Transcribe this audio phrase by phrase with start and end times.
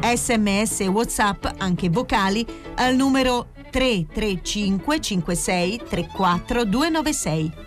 [0.00, 2.46] Sms e WhatsApp, anche vocali,
[2.76, 7.64] al numero 335 56 34 296.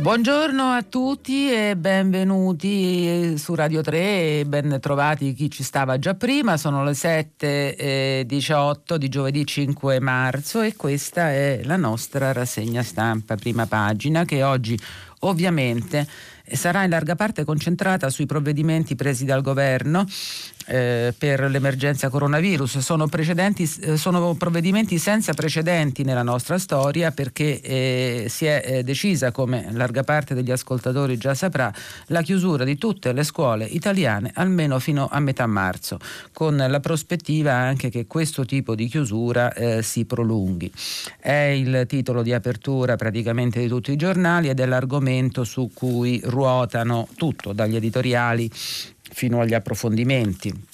[0.00, 6.14] Buongiorno a tutti e benvenuti su Radio 3 e ben trovati chi ci stava già
[6.14, 6.56] prima.
[6.56, 13.66] Sono le 7.18 di giovedì 5 marzo e questa è la nostra rassegna stampa prima
[13.66, 14.78] pagina che oggi
[15.20, 16.06] ovviamente
[16.52, 20.06] sarà in larga parte concentrata sui provvedimenti presi dal governo
[20.68, 22.78] eh, per l'emergenza coronavirus.
[22.78, 29.32] Sono, eh, sono, provvedimenti senza precedenti nella nostra storia perché eh, si è eh, decisa,
[29.32, 31.72] come larga parte degli ascoltatori già saprà,
[32.06, 35.98] la chiusura di tutte le scuole italiane almeno fino a metà marzo,
[36.32, 40.70] con la prospettiva anche che questo tipo di chiusura eh, si prolunghi.
[41.18, 46.20] È il titolo di apertura praticamente di tutti i giornali ed è l'argomento su cui
[46.24, 48.50] ruotano tutto, dagli editoriali
[49.10, 50.67] fino agli approfondimenti.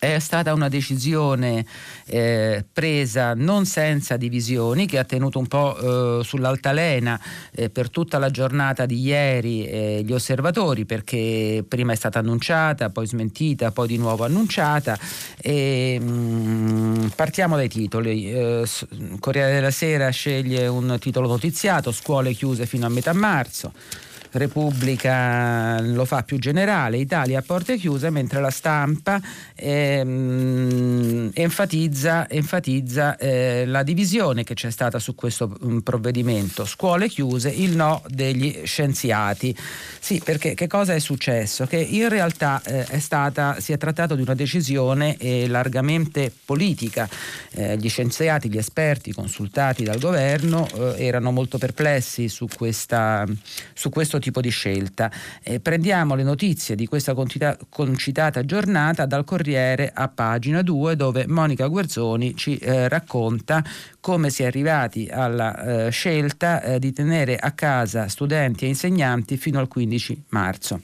[0.00, 1.66] È stata una decisione
[2.06, 5.76] eh, presa non senza divisioni che ha tenuto un po'
[6.20, 7.20] eh, sull'altalena
[7.52, 12.88] eh, per tutta la giornata di ieri eh, gli osservatori perché prima è stata annunciata,
[12.88, 14.98] poi smentita, poi di nuovo annunciata.
[15.36, 18.32] E, mh, mm, partiamo dai titoli.
[18.32, 18.66] Eh,
[19.18, 23.70] Corriere della Sera sceglie un titolo notiziato, scuole chiuse fino a metà marzo.
[24.32, 29.20] Repubblica lo fa più generale, Italia a porte chiuse, mentre la stampa
[29.54, 36.64] ehm, enfatizza, enfatizza eh, la divisione che c'è stata su questo um, provvedimento.
[36.64, 39.56] Scuole chiuse, il no degli scienziati.
[39.98, 41.66] Sì, perché che cosa è successo?
[41.66, 47.08] Che in realtà eh, è stata, si è trattato di una decisione eh, largamente politica.
[47.50, 53.26] Eh, gli scienziati, gli esperti consultati dal governo eh, erano molto perplessi su, questa,
[53.74, 55.10] su questo tipo di scelta.
[55.42, 61.66] Eh, prendiamo le notizie di questa concitata giornata dal Corriere a pagina 2 dove Monica
[61.66, 63.64] Guerzoni ci eh, racconta
[64.00, 69.36] come si è arrivati alla eh, scelta eh, di tenere a casa studenti e insegnanti
[69.36, 70.80] fino al 15 marzo.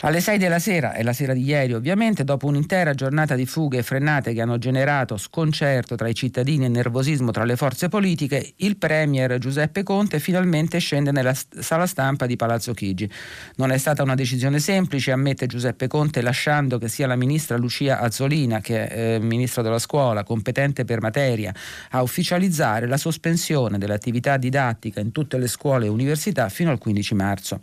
[0.00, 3.78] Alle 6 della sera, e la sera di ieri ovviamente, dopo un'intera giornata di fughe
[3.78, 8.54] e frenate che hanno generato sconcerto tra i cittadini e nervosismo tra le forze politiche,
[8.56, 13.10] il Premier Giuseppe Conte finalmente scende nella sala stampa di Palazzo Chigi.
[13.56, 18.00] Non è stata una decisione semplice, ammette Giuseppe Conte, lasciando che sia la ministra Lucia
[18.00, 21.52] Azzolina, che è eh, ministro della scuola, competente per materia,
[21.90, 27.14] a ufficializzare la sospensione dell'attività didattica in tutte le scuole e università fino al 15
[27.14, 27.60] marzo.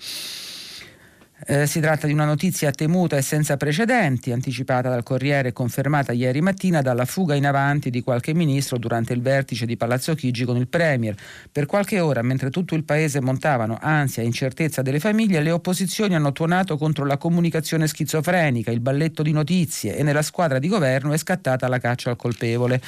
[1.44, 6.12] Eh, si tratta di una notizia temuta e senza precedenti, anticipata dal Corriere e confermata
[6.12, 10.46] ieri mattina dalla fuga in avanti di qualche ministro durante il vertice di Palazzo Chigi
[10.46, 11.16] con il Premier.
[11.52, 16.14] Per qualche ora, mentre tutto il paese montavano ansia e incertezza delle famiglie, le opposizioni
[16.14, 21.12] hanno tuonato contro la comunicazione schizofrenica, il balletto di notizie e nella squadra di governo
[21.12, 22.80] è scattata la caccia al colpevole.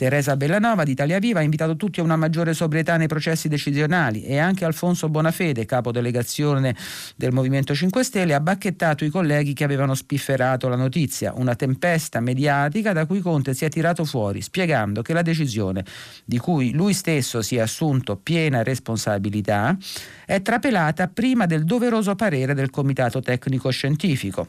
[0.00, 4.22] Teresa Bellanova di Italia Viva ha invitato tutti a una maggiore sobrietà nei processi decisionali
[4.22, 6.74] e anche Alfonso Bonafede, capo delegazione
[7.16, 12.20] del Movimento 5 Stelle, ha bacchettato i colleghi che avevano spifferato la notizia, una tempesta
[12.20, 15.84] mediatica da cui Conte si è tirato fuori, spiegando che la decisione
[16.24, 19.76] di cui lui stesso si è assunto piena responsabilità
[20.24, 24.46] è trapelata prima del doveroso parere del Comitato Tecnico Scientifico.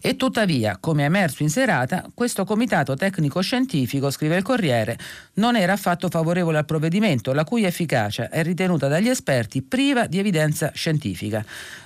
[0.00, 4.98] E tuttavia, come è emerso in serata, questo comitato tecnico-scientifico, scrive il Corriere,
[5.34, 10.18] non era affatto favorevole al provvedimento, la cui efficacia è ritenuta dagli esperti priva di
[10.18, 11.42] evidenza scientifica.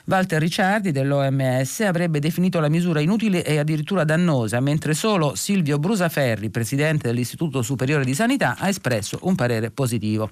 [0.06, 6.51] Walter Ricciardi dell'OMS avrebbe definito la misura inutile e addirittura dannosa, mentre solo Silvio Brusaferri,
[6.51, 10.28] presidente dell'Istituto Superiore di Sanità, ha espresso un parere positivo.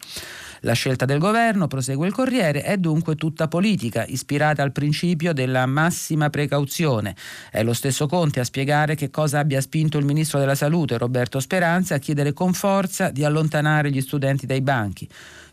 [0.61, 5.67] La scelta del governo, prosegue il Corriere, è dunque tutta politica, ispirata al principio della
[5.67, 7.14] massima precauzione.
[7.50, 11.41] È lo stesso Conte a spiegare che cosa abbia spinto il ministro della Salute, Roberto
[11.41, 15.08] Speranza, a chiedere con forza di allontanare gli studenti dai banchi.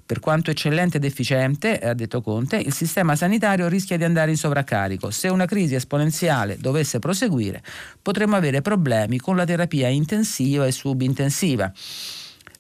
[0.06, 4.38] Per quanto eccellente ed efficiente, ha detto Conte, il sistema sanitario rischia di andare in
[4.38, 5.12] sovraccarico.
[5.12, 7.64] Se una crisi esponenziale dovesse proseguire,
[8.02, 11.72] potremmo avere problemi con la terapia intensiva e subintensiva.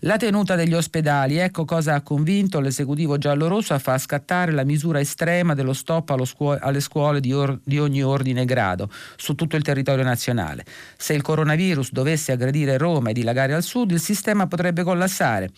[0.05, 4.99] La tenuta degli ospedali, ecco cosa ha convinto l'esecutivo giallorosso a far scattare la misura
[4.99, 9.55] estrema dello stop scuo- alle scuole di, or- di ogni ordine e grado su tutto
[9.55, 10.65] il territorio nazionale.
[10.97, 15.49] Se il coronavirus dovesse aggredire Roma e dilagare al sud, il sistema potrebbe collassare.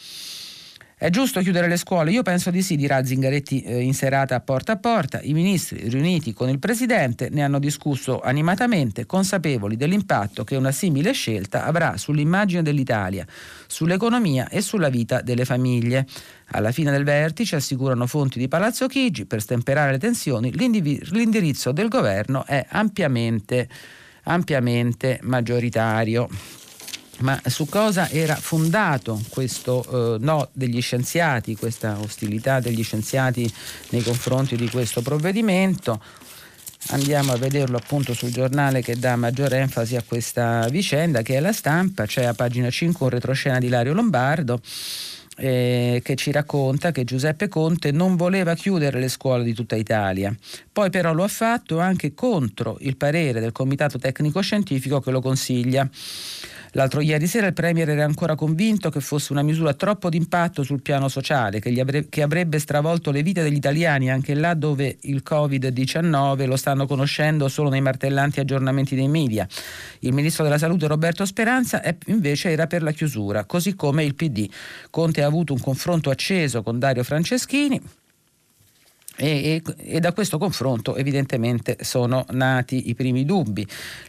[0.98, 2.12] È giusto chiudere le scuole?
[2.12, 5.20] Io penso di sì, dirà Zingaretti eh, in serata porta a porta.
[5.22, 11.12] I ministri riuniti con il Presidente ne hanno discusso animatamente, consapevoli dell'impatto che una simile
[11.12, 13.28] scelta avrà sull'immagine dell'Italia,
[13.68, 16.08] sull'economia e sulla vita delle famiglie.
[16.52, 21.90] Alla fine del vertice, assicurano fonti di Palazzo Chigi, per stemperare le tensioni, l'indirizzo del
[21.90, 23.68] governo è ampiamente,
[24.24, 26.30] ampiamente maggioritario.
[27.20, 33.52] Ma su cosa era fondato questo eh, no degli scienziati, questa ostilità degli scienziati
[33.90, 36.02] nei confronti di questo provvedimento?
[36.90, 41.40] Andiamo a vederlo appunto sul giornale che dà maggiore enfasi a questa vicenda, che è
[41.40, 44.62] la stampa, c'è a pagina 5 un retroscena di Lario Lombardo.
[45.38, 50.34] Eh, che ci racconta che Giuseppe Conte non voleva chiudere le scuole di tutta Italia.
[50.72, 55.20] Poi però lo ha fatto anche contro il parere del Comitato Tecnico Scientifico che lo
[55.20, 55.90] consiglia.
[56.76, 60.82] L'altro ieri sera il Premier era ancora convinto che fosse una misura troppo d'impatto sul
[60.82, 65.24] piano sociale, che, avrebbe, che avrebbe stravolto le vite degli italiani anche là dove il
[65.26, 69.48] Covid-19 lo stanno conoscendo solo nei martellanti aggiornamenti dei media.
[70.00, 74.14] Il Ministro della Salute Roberto Speranza è, invece era per la chiusura, così come il
[74.14, 74.50] PD.
[74.90, 77.82] Conte ha avuto un confronto acceso con Dario Franceschini
[79.18, 83.66] e, e, e, da questo confronto evidentemente sono nati i primi dubbi.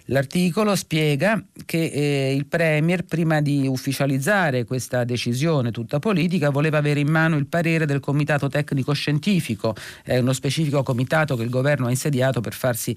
[0.07, 7.01] L'articolo spiega che eh, il Premier, prima di ufficializzare questa decisione tutta politica, voleva avere
[7.01, 11.87] in mano il parere del Comitato Tecnico Scientifico, è uno specifico comitato che il governo
[11.87, 12.97] ha insediato per farsi,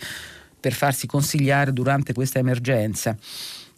[0.59, 3.15] per farsi consigliare durante questa emergenza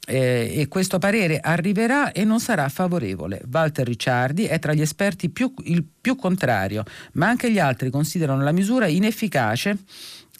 [0.07, 3.41] eh, e questo parere arriverà e non sarà favorevole.
[3.51, 6.83] Walter Ricciardi è tra gli esperti più, il più contrario,
[7.13, 9.77] ma anche gli altri considerano la misura inefficace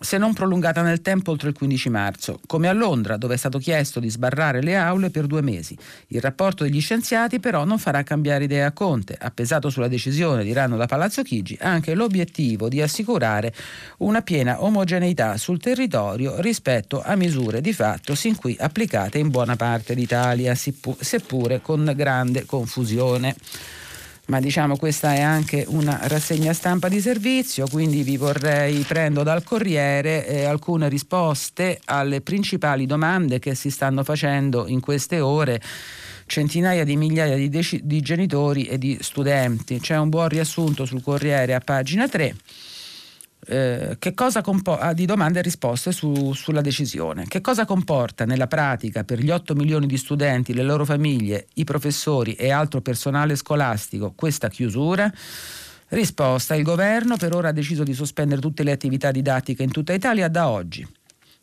[0.02, 3.60] se non prolungata nel tempo oltre il 15 marzo, come a Londra, dove è stato
[3.60, 5.78] chiesto di sbarrare le aule per due mesi.
[6.08, 9.16] Il rapporto degli scienziati però non farà cambiare idea a Conte.
[9.20, 13.54] Ha pesato sulla decisione, diranno da Palazzo Chigi, anche l'obiettivo di assicurare
[13.98, 19.56] una piena omogeneità sul territorio rispetto a misure di fatto sin qui applicate in buona
[19.56, 23.36] parte d'Italia, seppure con grande confusione
[24.32, 29.44] ma diciamo questa è anche una rassegna stampa di servizio, quindi vi vorrei prendo dal
[29.44, 35.60] Corriere eh, alcune risposte alle principali domande che si stanno facendo in queste ore
[36.28, 39.82] centinaia di migliaia di, dec- di genitori e di studenti.
[39.82, 42.34] C'è un buon riassunto sul Corriere a pagina 3
[43.48, 43.98] eh,
[44.42, 47.26] compo- ah, di domande e risposte su, sulla decisione.
[47.28, 51.64] Che cosa comporta nella pratica per gli 8 milioni di studenti, le loro famiglie, i
[51.64, 55.12] professori e altro personale scolastico questa chiusura?
[55.90, 59.94] Risposta: il governo per ora ha deciso di sospendere tutte le attività didattiche in tutta
[59.94, 60.88] Italia da oggi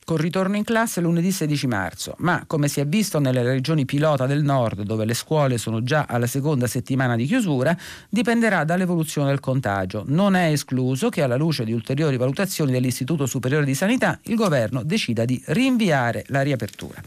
[0.08, 4.24] con ritorno in classe lunedì 16 marzo, ma come si è visto nelle regioni pilota
[4.24, 7.76] del nord dove le scuole sono già alla seconda settimana di chiusura,
[8.08, 10.04] dipenderà dall'evoluzione del contagio.
[10.06, 14.82] Non è escluso che alla luce di ulteriori valutazioni dell'Istituto Superiore di Sanità il governo
[14.82, 17.02] decida di rinviare la riapertura.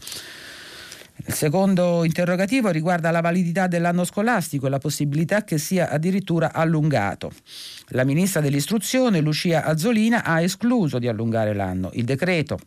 [1.26, 7.32] Il secondo interrogativo riguarda la validità dell'anno scolastico e la possibilità che sia addirittura allungato.
[7.88, 11.90] La ministra dell'istruzione Lucia Azzolina ha escluso di allungare l'anno.
[11.94, 12.60] Il decreto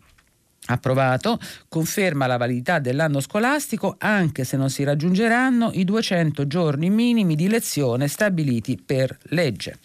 [0.67, 7.35] approvato conferma la validità dell'anno scolastico anche se non si raggiungeranno i 200 giorni minimi
[7.35, 9.77] di lezione stabiliti per legge.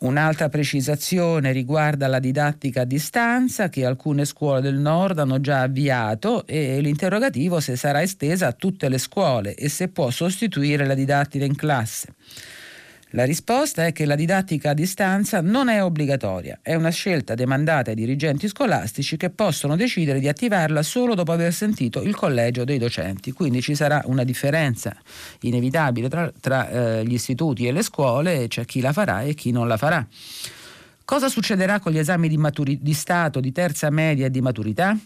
[0.00, 6.46] Un'altra precisazione riguarda la didattica a distanza che alcune scuole del nord hanno già avviato
[6.46, 11.44] e l'interrogativo se sarà estesa a tutte le scuole e se può sostituire la didattica
[11.44, 12.14] in classe.
[13.14, 17.90] La risposta è che la didattica a distanza non è obbligatoria, è una scelta demandata
[17.90, 22.78] ai dirigenti scolastici che possono decidere di attivarla solo dopo aver sentito il collegio dei
[22.78, 23.32] docenti.
[23.32, 24.94] Quindi ci sarà una differenza
[25.40, 29.50] inevitabile tra, tra eh, gli istituti e le scuole, c'è chi la farà e chi
[29.50, 30.06] non la farà.
[31.04, 34.96] Cosa succederà con gli esami di, maturi- di Stato di terza media e di maturità?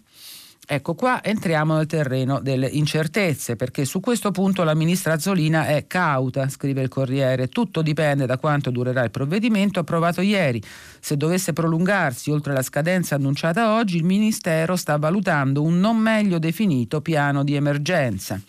[0.67, 5.87] Ecco, qua entriamo nel terreno delle incertezze, perché su questo punto la ministra Azzolina è
[5.87, 7.49] cauta, scrive il Corriere.
[7.49, 10.63] Tutto dipende da quanto durerà il provvedimento approvato ieri.
[11.01, 16.39] Se dovesse prolungarsi oltre la scadenza annunciata oggi, il Ministero sta valutando un non meglio
[16.39, 18.41] definito piano di emergenza.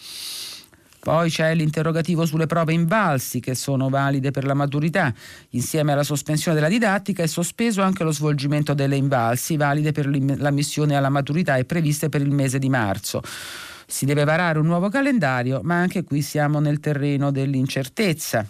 [1.05, 5.13] Poi c'è l'interrogativo sulle prove invalsi che sono valide per la maturità.
[5.51, 10.95] Insieme alla sospensione della didattica è sospeso anche lo svolgimento delle invalsi valide per l'ammissione
[10.95, 13.21] alla maturità e previste per il mese di marzo.
[13.85, 18.43] Si deve varare un nuovo calendario, ma anche qui siamo nel terreno dell'incertezza.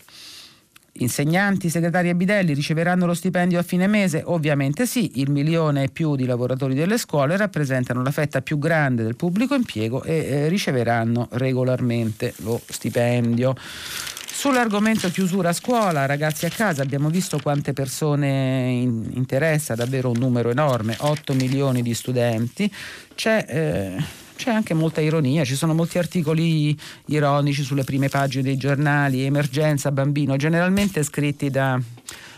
[1.00, 4.22] Insegnanti, segretari e bidelli riceveranno lo stipendio a fine mese?
[4.26, 9.04] Ovviamente sì, il milione e più di lavoratori delle scuole rappresentano la fetta più grande
[9.04, 13.56] del pubblico impiego e eh, riceveranno regolarmente lo stipendio.
[13.58, 20.50] Sull'argomento chiusura scuola, ragazzi a casa, abbiamo visto quante persone in, interessa, davvero un numero
[20.50, 22.72] enorme, 8 milioni di studenti.
[23.14, 23.46] C'è...
[23.50, 26.78] Eh, c'è anche molta ironia, ci sono molti articoli
[27.08, 31.80] ironici sulle prime pagine dei giornali, emergenza bambino, generalmente scritti da,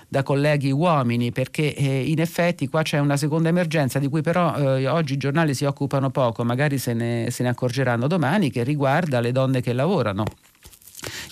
[0.08, 4.78] da colleghi uomini perché eh, in effetti qua c'è una seconda emergenza di cui però
[4.78, 8.64] eh, oggi i giornali si occupano poco, magari se ne, se ne accorgeranno domani, che
[8.64, 10.24] riguarda le donne che lavorano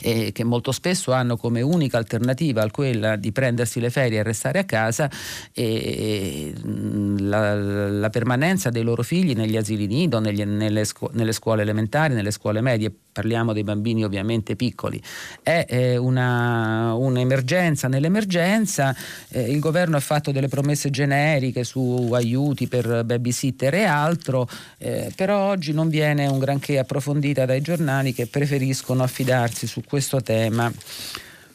[0.01, 4.59] eh, che molto spesso hanno come unica alternativa quella di prendersi le ferie e restare
[4.59, 5.09] a casa
[5.53, 11.61] eh, la, la, permanenza dei loro figli negli asili nido, negli, nelle, scu- nelle scuole
[11.61, 15.01] elementari, nelle scuole medie parliamo dei bambini ovviamente piccoli,
[15.41, 17.87] è eh, una, un'emergenza.
[17.87, 18.93] Nell'emergenza,
[19.29, 25.13] eh, il governo ha fatto delle promesse generiche su aiuti per babysitter e altro, eh,
[25.15, 30.71] però oggi non viene un granché approfondita dai giornali che preferiscono affidarsi su questo tema,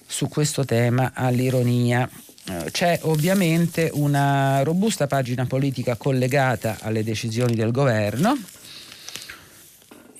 [0.07, 2.09] su questo tema all'ironia.
[2.49, 8.37] Eh, c'è ovviamente una robusta pagina politica collegata alle decisioni del governo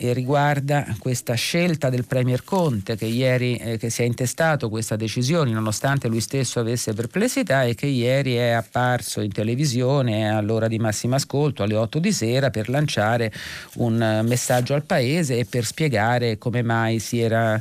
[0.03, 4.97] e riguarda questa scelta del Premier Conte che ieri eh, che si è intestato questa
[4.97, 10.79] decisione nonostante lui stesso avesse perplessità e che ieri è apparso in televisione all'ora di
[10.79, 13.31] massimo ascolto alle 8 di sera per lanciare
[13.75, 17.61] un uh, messaggio al paese e per spiegare come mai si, era,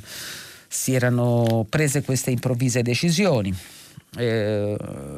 [0.65, 3.53] si erano prese queste improvvise decisioni.
[4.17, 4.75] Eh,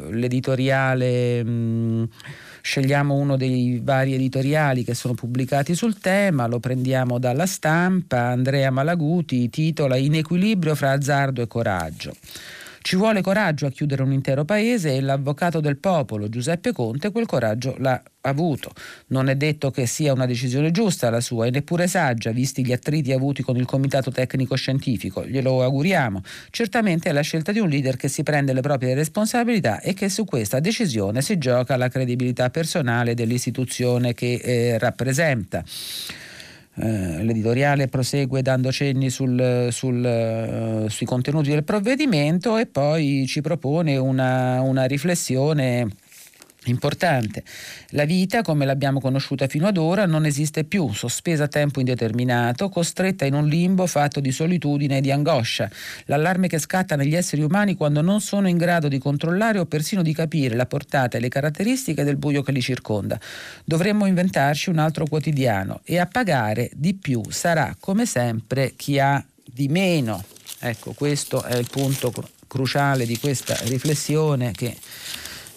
[0.10, 2.10] l'editoriale mh,
[2.62, 8.72] scegliamo uno dei vari editoriali che sono pubblicati sul tema, lo prendiamo dalla stampa, Andrea
[8.72, 12.14] Malaguti titola In equilibrio fra azzardo e coraggio.
[12.84, 17.28] Ci vuole coraggio a chiudere un intero paese e l'avvocato del popolo Giuseppe Conte quel
[17.28, 18.72] coraggio l'ha avuto.
[19.08, 22.72] Non è detto che sia una decisione giusta la sua e neppure saggia, visti gli
[22.72, 25.24] attriti avuti con il comitato tecnico scientifico.
[25.24, 26.24] Glielo auguriamo.
[26.50, 30.10] Certamente è la scelta di un leader che si prende le proprie responsabilità e che
[30.10, 35.64] su questa decisione si gioca la credibilità personale dell'istituzione che eh, rappresenta.
[36.74, 43.42] Eh, l'editoriale prosegue dando cenni sul, sul, uh, sui contenuti del provvedimento e poi ci
[43.42, 45.90] propone una, una riflessione
[46.66, 47.44] Importante.
[47.90, 52.70] La vita, come l'abbiamo conosciuta fino ad ora, non esiste più, sospesa a tempo indeterminato,
[52.70, 55.68] costretta in un limbo fatto di solitudine e di angoscia.
[56.06, 60.04] L'allarme che scatta negli esseri umani quando non sono in grado di controllare o persino
[60.04, 63.20] di capire la portata e le caratteristiche del buio che li circonda.
[63.66, 69.24] Dovremmo inventarci un altro quotidiano e a pagare di più sarà, come sempre, chi ha
[69.44, 70.24] di meno.
[70.60, 72.14] Ecco, questo è il punto
[72.46, 74.76] cruciale di questa riflessione che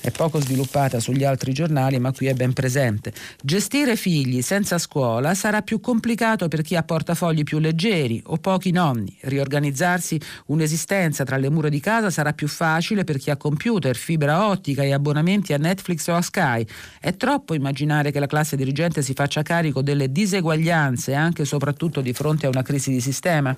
[0.04, 3.10] è poco sviluppata sugli altri giornali, ma qui è ben presente.
[3.42, 8.70] Gestire figli senza scuola sarà più complicato per chi ha portafogli più leggeri o pochi
[8.70, 9.16] nonni.
[9.22, 14.46] Riorganizzarsi un'esistenza tra le mura di casa sarà più facile per chi ha computer, fibra
[14.46, 16.66] ottica e abbonamenti a Netflix o a Sky.
[17.00, 22.02] È troppo immaginare che la classe dirigente si faccia carico delle diseguaglianze anche e soprattutto
[22.02, 23.56] di fronte a una crisi di sistema.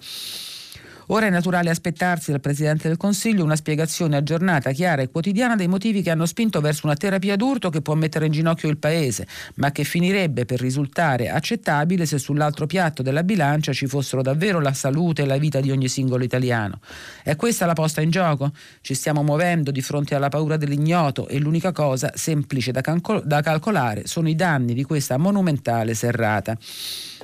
[1.09, 5.69] Ora è naturale aspettarsi dal Presidente del Consiglio una spiegazione aggiornata, chiara e quotidiana dei
[5.69, 9.25] motivi che hanno spinto verso una terapia d'urto che può mettere in ginocchio il Paese,
[9.57, 14.73] ma che finirebbe per risultare accettabile se sull'altro piatto della bilancia ci fossero davvero la
[14.73, 16.81] salute e la vita di ogni singolo italiano.
[17.23, 18.51] È questa la posta in gioco?
[18.81, 23.43] Ci stiamo muovendo di fronte alla paura dell'ignoto e l'unica cosa semplice da, calcol- da
[23.43, 26.59] calcolare sono i danni di questa monumentale serrata.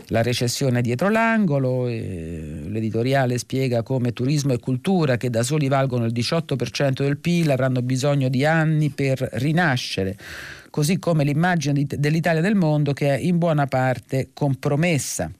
[0.07, 5.69] La recessione è dietro l'angolo, l'editoriale spiega spiega come turismo e cultura, che da soli
[5.69, 10.17] valgono il 18% del PIL, avranno bisogno di anni per rinascere
[10.69, 15.31] così come l'immagine dell'Italia del mondo che è in buona parte compromessa.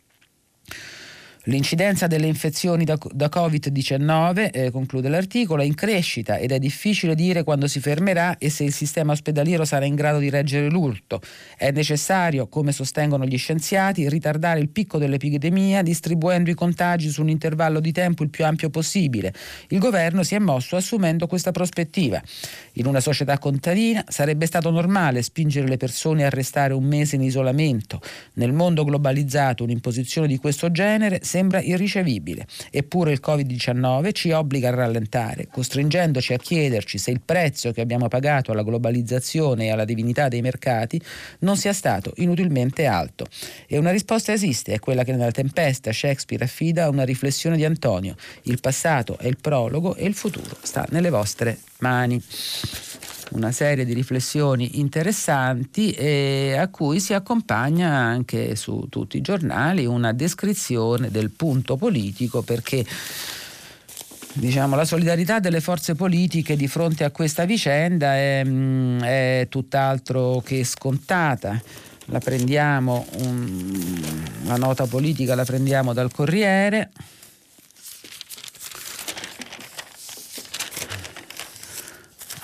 [1.47, 7.17] L'incidenza delle infezioni da, da Covid-19, eh, conclude l'articolo, è in crescita ed è difficile
[7.17, 11.21] dire quando si fermerà e se il sistema ospedaliero sarà in grado di reggere l'urto.
[11.57, 17.29] È necessario, come sostengono gli scienziati, ritardare il picco dell'epidemia distribuendo i contagi su un
[17.29, 19.35] intervallo di tempo il più ampio possibile.
[19.69, 22.23] Il governo si è mosso assumendo questa prospettiva.
[22.75, 27.23] In una società contadina sarebbe stato normale spingere le persone a restare un mese in
[27.23, 28.01] isolamento.
[28.35, 32.47] Nel mondo globalizzato un'imposizione di questo genere sembra irricevibile.
[32.71, 38.09] Eppure il Covid-19 ci obbliga a rallentare, costringendoci a chiederci se il prezzo che abbiamo
[38.09, 41.01] pagato alla globalizzazione e alla divinità dei mercati
[41.39, 43.27] non sia stato inutilmente alto.
[43.67, 47.65] E una risposta esiste, è quella che nella tempesta Shakespeare affida a una riflessione di
[47.65, 48.15] Antonio.
[48.43, 52.23] Il passato è il prologo e il futuro sta nelle vostre mani
[53.33, 59.87] una serie di riflessioni interessanti e a cui si accompagna anche su tutti i giornali
[59.87, 62.85] una descrizione del punto politico perché
[64.35, 70.43] diciamo, la solidarietà delle forze politiche di fronte a questa vicenda è, mm, è tutt'altro
[70.45, 71.61] che scontata.
[72.07, 73.73] La prendiamo, um,
[74.45, 76.91] la nota politica la prendiamo dal Corriere.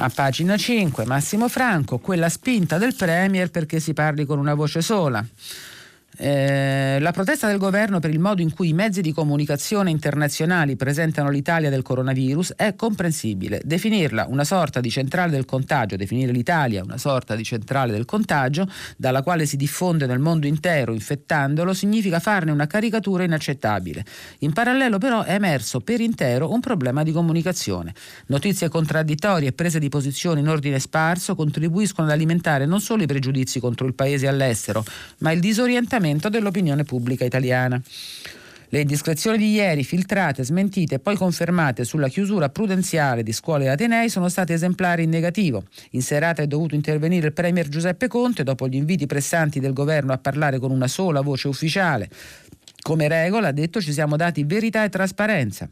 [0.00, 4.80] A pagina 5, Massimo Franco, quella spinta del Premier perché si parli con una voce
[4.80, 5.26] sola.
[6.20, 10.74] Eh, la protesta del governo per il modo in cui i mezzi di comunicazione internazionali
[10.74, 13.60] presentano l'Italia del coronavirus è comprensibile.
[13.64, 18.68] Definirla una sorta di centrale del contagio, definire l'Italia una sorta di centrale del contagio
[18.96, 24.04] dalla quale si diffonde nel mondo intero infettandolo significa farne una caricatura inaccettabile.
[24.40, 27.94] In parallelo però è emerso per intero un problema di comunicazione.
[28.26, 33.06] Notizie contraddittorie e prese di posizione in ordine sparso contribuiscono ad alimentare non solo i
[33.06, 34.84] pregiudizi contro il paese all'estero,
[35.18, 37.80] ma il disorientamento orientamento dell'opinione pubblica italiana.
[38.70, 43.68] Le indiscrezioni di ieri, filtrate, smentite e poi confermate sulla chiusura prudenziale di scuole e
[43.68, 45.64] atenei sono state esemplari in negativo.
[45.92, 50.12] In serata è dovuto intervenire il Premier Giuseppe Conte dopo gli inviti pressanti del governo
[50.12, 52.10] a parlare con una sola voce ufficiale.
[52.82, 55.68] Come regola, ha detto, ci siamo dati verità e trasparenza.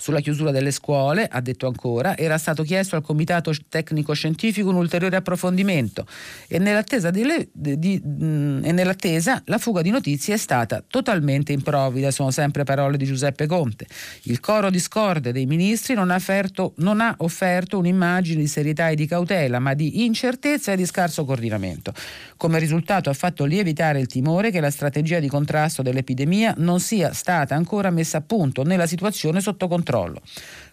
[0.00, 4.76] Sulla chiusura delle scuole, ha detto ancora, era stato chiesto al Comitato Tecnico Scientifico un
[4.76, 6.06] ulteriore approfondimento
[6.48, 10.82] e nell'attesa, di le, di, mh, mm, e nell'attesa la fuga di notizie è stata
[10.88, 13.86] totalmente improvvida, sono sempre parole di Giuseppe Conte.
[14.22, 18.94] Il coro discorde dei ministri non ha, offerto, non ha offerto un'immagine di serietà e
[18.94, 21.92] di cautela, ma di incertezza e di scarso coordinamento.
[22.38, 27.12] Come risultato ha fatto lievitare il timore che la strategia di contrasto dell'epidemia non sia
[27.12, 29.88] stata ancora messa a punto né la situazione sotto controllo.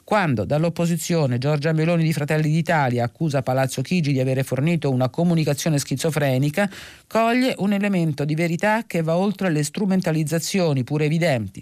[0.07, 5.79] Quando dall'opposizione Giorgia Meloni di Fratelli d'Italia accusa Palazzo Chigi di avere fornito una comunicazione
[5.79, 6.69] schizofrenica,
[7.07, 11.61] coglie un elemento di verità che va oltre le strumentalizzazioni pure evidenti.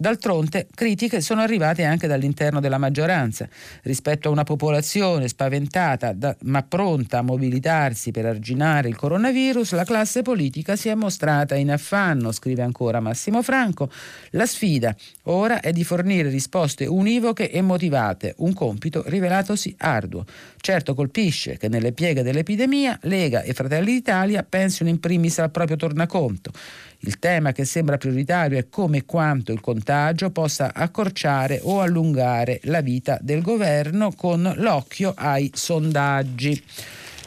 [0.00, 3.46] D'altronde, critiche sono arrivate anche dall'interno della maggioranza.
[3.82, 9.84] Rispetto a una popolazione spaventata da, ma pronta a mobilitarsi per arginare il coronavirus, la
[9.84, 13.90] classe politica si è mostrata in affanno, scrive ancora Massimo Franco.
[14.30, 20.24] La sfida ora è di fornire risposte univoche e motivate, un compito rivelatosi arduo.
[20.56, 25.76] Certo colpisce che nelle pieghe dell'epidemia Lega e Fratelli d'Italia pensino in primis al proprio
[25.76, 26.52] tornaconto.
[27.02, 32.60] Il tema che sembra prioritario è come e quanto il contagio possa accorciare o allungare
[32.64, 36.62] la vita del governo con l'occhio ai sondaggi.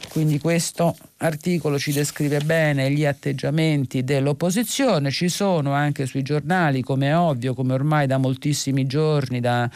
[0.08, 7.08] Quindi questo articolo ci descrive bene gli atteggiamenti dell'opposizione, ci sono anche sui giornali, come
[7.08, 9.68] è ovvio, come ormai da moltissimi giorni, da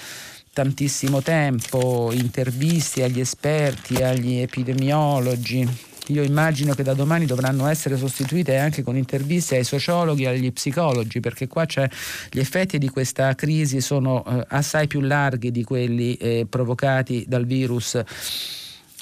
[0.52, 5.68] tantissimo tempo, interviste agli esperti, agli epidemiologi,
[6.12, 10.53] io immagino che da domani dovranno essere sostituite anche con interviste ai sociologhi e agli
[10.53, 11.88] psicologi, perché qua c'è,
[12.31, 17.44] gli effetti di questa crisi sono eh, assai più larghi di quelli eh, provocati dal
[17.44, 18.01] virus,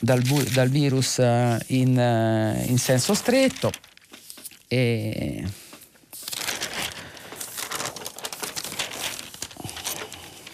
[0.01, 3.71] dal, dal virus eh, in, eh, in, senso stretto.
[4.69, 5.45] E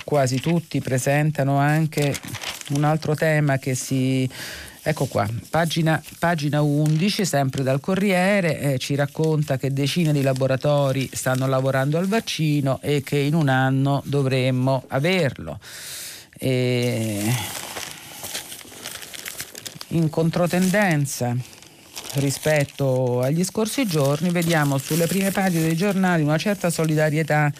[0.04, 2.14] quasi tutti presentano anche
[2.74, 4.28] un altro tema che si
[4.84, 11.08] Ecco qua, pagina, pagina 11, sempre dal Corriere, eh, ci racconta che decine di laboratori
[11.12, 15.60] stanno lavorando al vaccino e che in un anno dovremmo averlo.
[16.36, 17.32] E
[19.88, 21.36] in controtendenza
[22.14, 27.52] rispetto agli scorsi giorni, vediamo sulle prime pagine dei giornali una certa solidarietà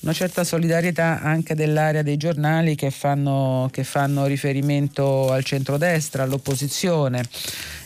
[0.00, 7.24] una certa solidarietà anche dell'area dei giornali che fanno, che fanno riferimento al centrodestra, all'opposizione.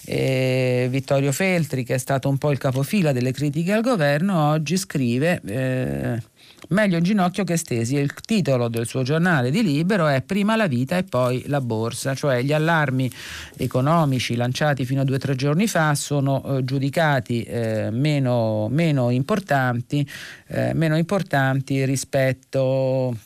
[0.04, 4.76] E Vittorio Feltri, che è stato un po' il capofila delle critiche al governo, oggi
[4.76, 6.22] scrive eh,
[6.68, 7.96] Meglio in ginocchio che stesi.
[7.96, 12.14] Il titolo del suo giornale di libero è Prima la vita e poi la borsa,
[12.14, 13.10] cioè gli allarmi
[13.56, 19.10] economici lanciati fino a due o tre giorni fa sono eh, giudicati eh, meno, meno,
[19.10, 20.08] importanti,
[20.46, 23.16] eh, meno importanti rispetto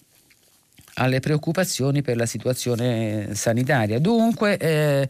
[0.95, 3.99] alle preoccupazioni per la situazione sanitaria.
[3.99, 5.09] Dunque, eh,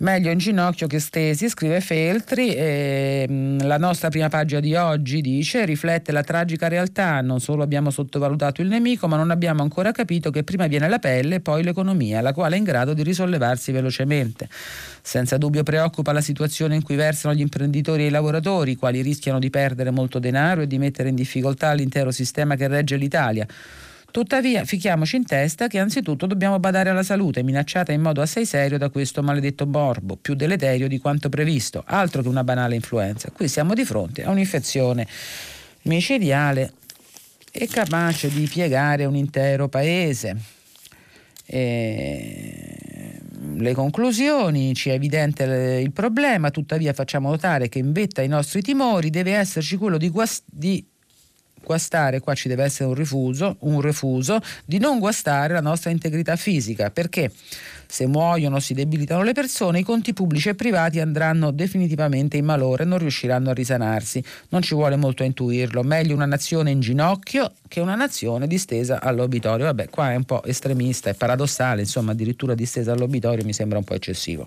[0.00, 2.54] Meglio in ginocchio che stesi, scrive Feltri.
[2.54, 7.20] E, mm, la nostra prima pagina di oggi dice: riflette la tragica realtà.
[7.20, 11.00] Non solo abbiamo sottovalutato il nemico, ma non abbiamo ancora capito che prima viene la
[11.00, 14.48] pelle e poi l'economia, la quale è in grado di risollevarsi velocemente.
[15.02, 19.00] Senza dubbio preoccupa la situazione in cui versano gli imprenditori e i lavoratori, i quali
[19.00, 23.48] rischiano di perdere molto denaro e di mettere in difficoltà l'intero sistema che regge l'Italia.
[24.10, 28.78] Tuttavia, fichiamoci in testa che anzitutto dobbiamo badare alla salute, minacciata in modo assai serio
[28.78, 33.30] da questo maledetto morbo, più deleterio di quanto previsto, altro che una banale influenza.
[33.30, 35.06] Qui siamo di fronte a un'infezione
[35.82, 36.72] micidiale
[37.52, 40.36] e capace di piegare un intero paese.
[41.44, 43.20] E
[43.56, 45.44] le conclusioni, ci è evidente
[45.82, 50.08] il problema, tuttavia facciamo notare che in vetta ai nostri timori deve esserci quello di,
[50.08, 50.84] guast- di
[51.62, 56.36] guastare, qua ci deve essere un rifuso, un refuso, di non guastare la nostra integrità
[56.36, 57.30] fisica, perché
[57.90, 62.44] se muoiono o si debilitano le persone, i conti pubblici e privati andranno definitivamente in
[62.44, 64.22] malore e non riusciranno a risanarsi.
[64.50, 65.82] Non ci vuole molto a intuirlo.
[65.82, 69.64] Meglio una nazione in ginocchio che una nazione distesa all'obitorio.
[69.64, 73.84] Vabbè, qua è un po' estremista, è paradossale, insomma, addirittura distesa all'obitorio mi sembra un
[73.84, 74.46] po' eccessivo.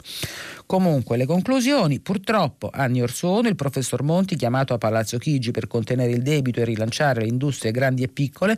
[0.68, 5.66] Comunque, le conclusioni, purtroppo, anni or sono, il professor Monti, chiamato a Palazzo Chigi per
[5.66, 8.58] contenere il debito e rilanciare le industrie grandi e piccole,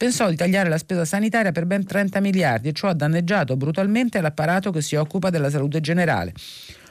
[0.00, 4.22] pensò di tagliare la spesa sanitaria per ben 30 miliardi e ciò ha danneggiato brutalmente
[4.22, 6.32] l'apparato che si occupa della salute generale.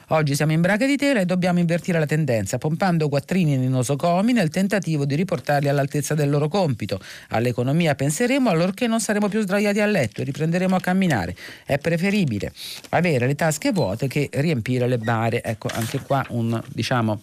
[0.10, 4.32] Oggi siamo in braga di tela e dobbiamo invertire la tendenza, pompando quattrini nei nosocomi
[4.32, 7.00] nel tentativo di riportarli all'altezza del loro compito.
[7.30, 11.36] All'economia penseremo allorché non saremo più sdraiati a letto e riprenderemo a camminare.
[11.66, 12.54] È preferibile
[12.90, 15.44] avere le tasche vuote che riempire le bare.
[15.44, 17.22] Ecco, anche qua un, diciamo,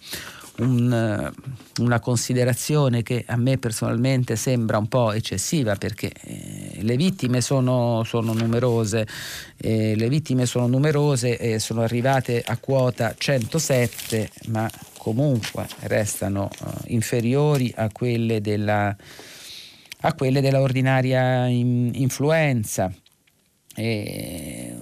[0.59, 6.95] un, eh, una considerazione che a me personalmente sembra un po' eccessiva perché eh, le
[6.95, 9.07] vittime sono, sono numerose,
[9.57, 14.69] eh, le vittime sono numerose e sono arrivate a quota 107 ma
[15.07, 18.93] comunque restano uh, inferiori a quelle della,
[20.01, 22.91] a quelle della ordinaria in, influenza.
[23.73, 24.75] E,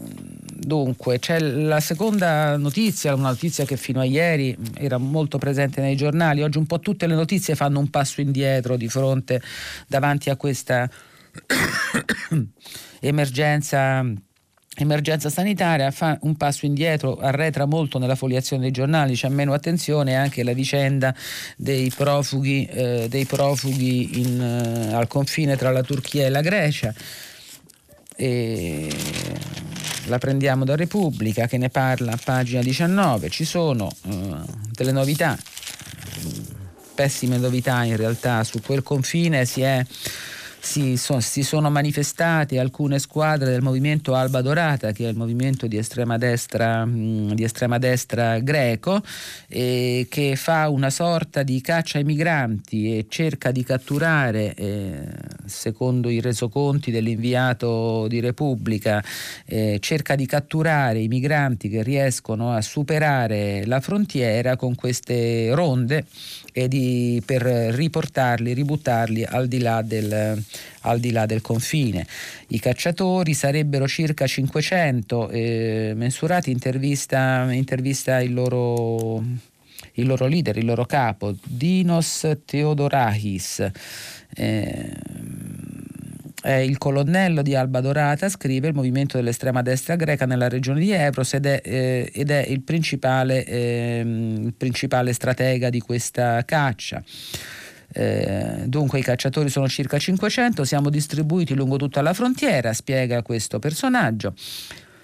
[0.65, 5.95] Dunque, c'è la seconda notizia, una notizia che fino a ieri era molto presente nei
[5.95, 9.39] giornali, oggi un po' tutte le notizie fanno un passo indietro di fronte
[9.87, 10.89] davanti a questa
[12.99, 14.03] emergenza
[14.77, 15.91] emergenza sanitaria.
[15.91, 20.53] Fa un passo indietro, arretra molto nella foliazione dei giornali, c'è meno attenzione anche la
[20.53, 21.13] vicenda
[21.57, 26.91] dei profughi, eh, dei profughi in, eh, al confine tra la Turchia e la Grecia.
[28.17, 28.89] E
[30.05, 34.35] la prendiamo da Repubblica che ne parla a pagina 19, ci sono uh,
[34.71, 35.37] delle novità,
[36.93, 39.45] pessime novità in realtà, su quel confine.
[39.45, 39.85] Si è
[40.65, 45.67] si, so, si, sono manifestate alcune squadre del movimento Alba Dorata, che è il movimento
[45.67, 49.01] di estrema destra, mh, di estrema destra greco,
[49.47, 55.03] eh, che fa una sorta di caccia ai migranti e cerca di catturare, eh,
[55.45, 59.03] secondo i resoconti dell'inviato di Repubblica,
[59.45, 66.05] eh, cerca di catturare i migranti che riescono a superare la frontiera con queste ronde
[66.51, 70.43] e di, per riportarli, ributtarli al di, del,
[70.81, 72.05] al di là del confine.
[72.47, 79.23] I cacciatori sarebbero circa 500, eh, mensurati intervista, intervista il loro
[79.97, 83.69] il loro leader, il loro capo, Dinos Theodorakis.
[84.35, 84.91] Eh,
[86.41, 90.91] è il colonnello di Alba Dorata, scrive il movimento dell'estrema destra greca nella regione di
[90.91, 97.03] Evros ed è, eh, ed è il, principale, eh, il principale stratega di questa caccia.
[97.97, 103.57] Eh, dunque i cacciatori sono circa 500, siamo distribuiti lungo tutta la frontiera, spiega questo
[103.57, 104.33] personaggio.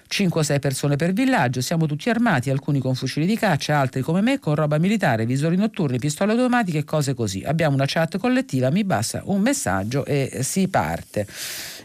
[0.08, 4.02] 5 o 6 persone per villaggio, siamo tutti armati, alcuni con fucili di caccia, altri
[4.02, 7.42] come me con roba militare, visori notturni, pistole automatiche e cose così.
[7.46, 11.26] Abbiamo una chat collettiva, mi basta un messaggio e si parte.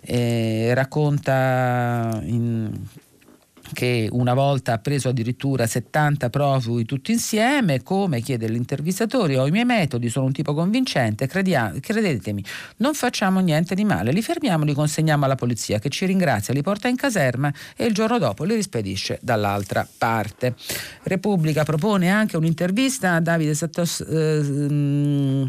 [0.02, 2.70] E racconta in
[3.74, 9.52] che una volta ha preso addirittura 70 profughi tutti insieme, come chiede l'intervistatore, ho i
[9.52, 12.44] miei metodi, sono un tipo convincente, credia- credetemi,
[12.78, 16.62] non facciamo niente di male, li fermiamo, li consegniamo alla polizia che ci ringrazia, li
[16.62, 20.56] porta in caserma e il giorno dopo li rispedisce dall'altra parte.
[21.04, 24.00] Repubblica propone anche un'intervista a Davide Sattos...
[24.02, 25.46] Eh, mm,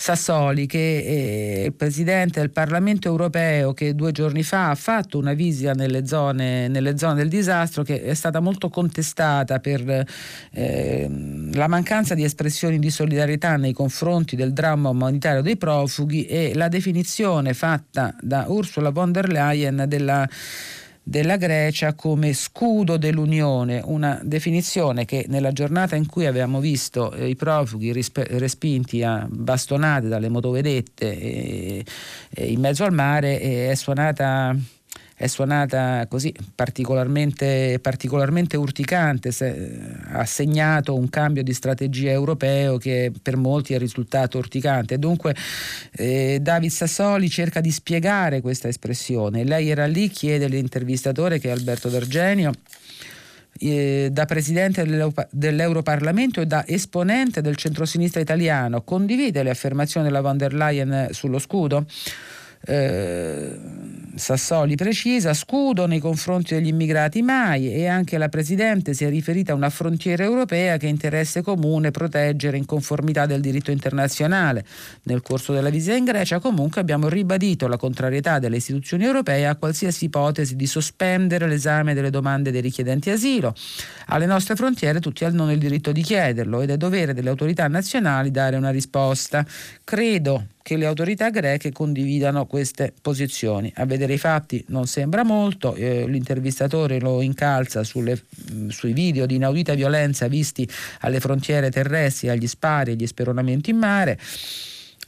[0.00, 5.34] Sassoli, che è il presidente del Parlamento europeo, che due giorni fa ha fatto una
[5.34, 10.06] visita nelle zone, nelle zone del disastro, che è stata molto contestata per
[10.52, 16.52] eh, la mancanza di espressioni di solidarietà nei confronti del dramma umanitario dei profughi e
[16.54, 20.26] la definizione fatta da Ursula von der Leyen della
[21.02, 27.28] della Grecia come scudo dell'Unione, una definizione che nella giornata in cui abbiamo visto eh,
[27.28, 31.84] i profughi rispe- respinti a bastonate dalle motovedette eh,
[32.30, 34.54] eh, in mezzo al mare è suonata
[35.20, 39.78] è suonata così particolarmente, particolarmente urticante, se,
[40.12, 44.98] ha segnato un cambio di strategia europeo che per molti è risultato urticante.
[44.98, 45.36] Dunque
[45.92, 49.44] eh, David Sassoli cerca di spiegare questa espressione.
[49.44, 52.52] Lei era lì, chiede all'intervistatore che è Alberto D'Argenio
[53.58, 54.86] eh, da presidente
[55.28, 61.38] dell'Europarlamento e da esponente del centrosinistra italiano, condivide le affermazioni della von der Leyen sullo
[61.38, 61.84] scudo?
[62.62, 63.58] Eh,
[64.20, 69.52] Sassoli precisa, scudo nei confronti degli immigrati mai e anche la Presidente si è riferita
[69.52, 74.64] a una frontiera europea che è interesse comune proteggere in conformità del diritto internazionale.
[75.04, 79.56] Nel corso della visita in Grecia comunque abbiamo ribadito la contrarietà delle istituzioni europee a
[79.56, 83.54] qualsiasi ipotesi di sospendere l'esame delle domande dei richiedenti asilo.
[84.06, 88.30] Alle nostre frontiere tutti hanno il diritto di chiederlo ed è dovere delle autorità nazionali
[88.30, 89.46] dare una risposta.
[89.82, 93.72] Credo che le autorità greche condividano queste posizioni.
[93.76, 98.20] A vedere i fatti non sembra molto, eh, l'intervistatore lo incalza sulle,
[98.52, 100.68] mh, sui video di inaudita violenza visti
[101.00, 104.18] alle frontiere terrestri, agli spari e agli speronamenti in mare.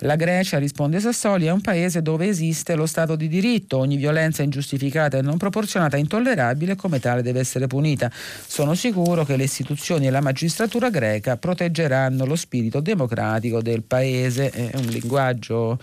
[0.05, 4.43] La Grecia, risponde Sassoli, è un paese dove esiste lo Stato di diritto, ogni violenza
[4.43, 8.11] ingiustificata e non proporzionata è intollerabile e come tale deve essere punita.
[8.13, 14.51] Sono sicuro che le istituzioni e la magistratura greca proteggeranno lo spirito democratico del paese.
[14.51, 15.79] È un linguaggio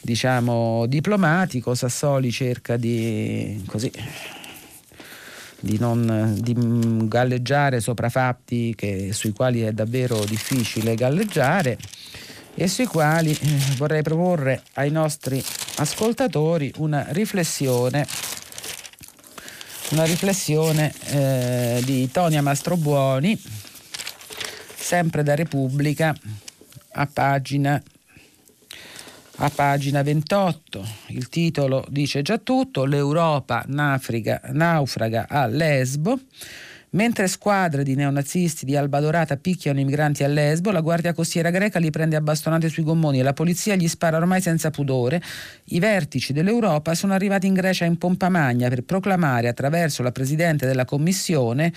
[0.00, 3.90] diciamo diplomatico, Sassoli cerca di così
[5.60, 6.56] di non di
[7.06, 11.76] galleggiare sopra fatti che, sui quali è davvero difficile galleggiare
[12.54, 15.42] e sui quali eh, vorrei proporre ai nostri
[15.76, 18.06] ascoltatori una riflessione
[19.90, 23.40] una riflessione eh, di Tonia Mastrobuoni
[24.76, 26.14] sempre da Repubblica
[26.92, 27.82] a pagina
[29.42, 30.86] a pagina 28.
[31.08, 36.18] Il titolo dice già tutto, l'Europa naufraga a Lesbo.
[36.92, 41.50] Mentre squadre di neonazisti di Alba Dorata picchiano i migranti a Lesbo, la guardia costiera
[41.50, 45.22] greca li prende a bastonate sui gommoni e la polizia gli spara ormai senza pudore.
[45.66, 50.66] I vertici dell'Europa sono arrivati in Grecia in pompa magna per proclamare attraverso la Presidente
[50.66, 51.72] della Commissione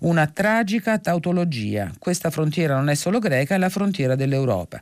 [0.00, 1.92] una tragica tautologia.
[1.96, 4.80] Questa frontiera non è solo greca, è la frontiera dell'Europa.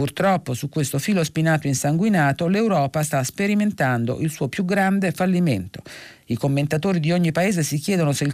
[0.00, 5.82] Purtroppo su questo filo spinato insanguinato l'Europa sta sperimentando il suo più grande fallimento.
[6.28, 8.32] I commentatori di ogni paese si chiedono se il,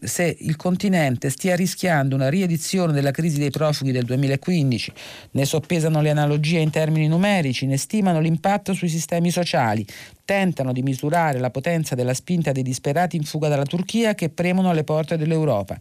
[0.00, 4.92] se il, continente stia rischiando una riedizione della crisi dei profughi del 2015,
[5.30, 9.86] ne soppesano le analogie in termini numerici, ne stimano l'impatto sui sistemi sociali,
[10.24, 14.70] tentano di misurare la potenza della spinta dei disperati in fuga dalla Turchia che premono
[14.70, 15.78] alle porte dell'Europa.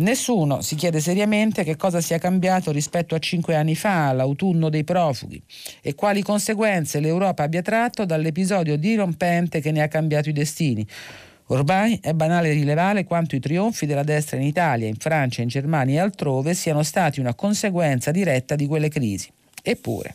[0.00, 4.82] Nessuno si chiede seriamente che cosa sia cambiato rispetto a cinque anni fa, all'autunno dei
[4.82, 5.42] profughi,
[5.82, 10.86] e quali conseguenze l'Europa abbia tratto dall'episodio dirompente che ne ha cambiato i destini.
[11.48, 15.96] Ormai è banale rilevare quanto i trionfi della destra in Italia, in Francia, in Germania
[15.96, 19.28] e altrove siano stati una conseguenza diretta di quelle crisi.
[19.62, 20.14] Eppure,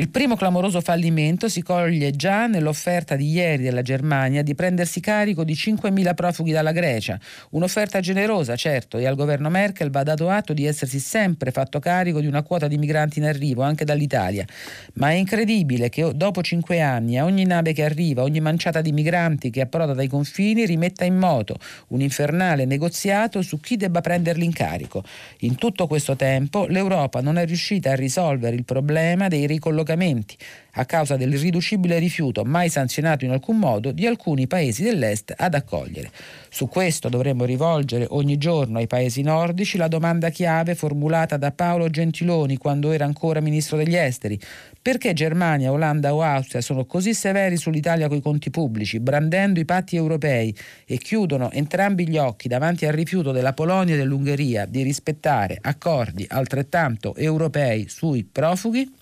[0.00, 5.44] il primo clamoroso fallimento si coglie già nell'offerta di ieri della Germania di prendersi carico
[5.44, 10.54] di 5.000 profughi dalla Grecia, un'offerta generosa certo e al governo Merkel va dato atto
[10.54, 14.46] di essersi sempre fatto carico di una quota di migranti in arrivo anche dall'Italia,
[14.94, 18.92] ma è incredibile che dopo cinque anni a ogni nave che arriva, ogni manciata di
[18.92, 21.58] migranti che approda dai confini rimetta in moto
[21.88, 25.04] un infernale negoziato su chi debba prenderli in carico.
[25.40, 30.36] In tutto questo tempo l'Europa non è riuscita a risolvere il problema dei ricollocamenti collocamenti
[30.74, 35.54] a causa del riducibile rifiuto mai sanzionato in alcun modo di alcuni paesi dell'Est ad
[35.54, 36.10] accogliere.
[36.48, 41.90] Su questo dovremmo rivolgere ogni giorno ai paesi nordici la domanda chiave formulata da Paolo
[41.90, 44.38] Gentiloni quando era ancora ministro degli esteri.
[44.80, 49.96] Perché Germania, Olanda o Austria sono così severi sull'Italia coi conti pubblici, brandendo i patti
[49.96, 50.54] europei
[50.86, 56.24] e chiudono entrambi gli occhi davanti al rifiuto della Polonia e dell'Ungheria di rispettare accordi
[56.28, 58.99] altrettanto europei sui profughi?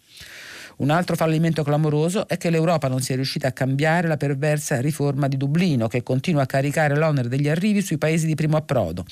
[0.78, 5.26] Un altro fallimento clamoroso è che l'Europa non sia riuscita a cambiare la perversa riforma
[5.26, 9.04] di Dublino che continua a caricare l'onere degli arrivi sui paesi di primo approdo.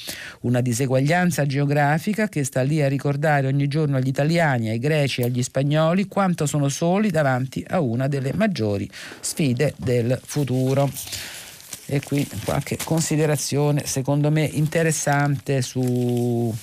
[0.42, 5.24] Una diseguaglianza geografica che sta lì a ricordare ogni giorno agli italiani, ai greci e
[5.24, 10.88] agli spagnoli quanto sono soli davanti a una delle maggiori sfide del futuro.
[11.86, 16.54] E qui qualche considerazione secondo me interessante su,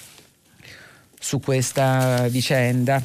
[1.20, 3.04] su questa vicenda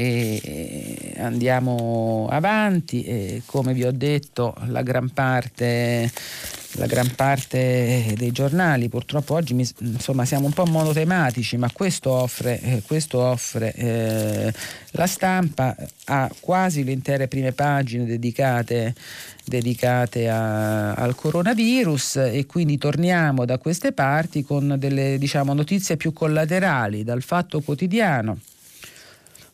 [0.00, 6.08] e andiamo avanti e come vi ho detto la gran parte
[6.72, 12.10] la gran parte dei giornali purtroppo oggi mi, insomma siamo un po' monotematici ma questo
[12.10, 14.52] offre, eh, questo offre eh,
[14.92, 18.94] la stampa ha quasi le intere prime pagine dedicate,
[19.44, 22.16] dedicate a, al coronavirus.
[22.16, 28.38] E quindi torniamo da queste parti con delle diciamo, notizie più collaterali dal fatto quotidiano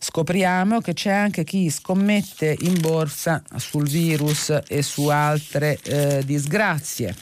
[0.04, 7.14] scopriamo che c'è anche chi scommette in borsa sul virus e su altre eh, disgrazie.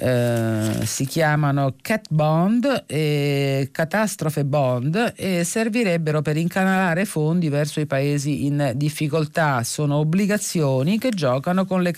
[0.00, 7.86] Eh, si chiamano cat bond e catastrofe bond e servirebbero per incanalare fondi verso i
[7.86, 9.62] paesi in difficoltà.
[9.62, 11.92] Sono obbligazioni che giocano con le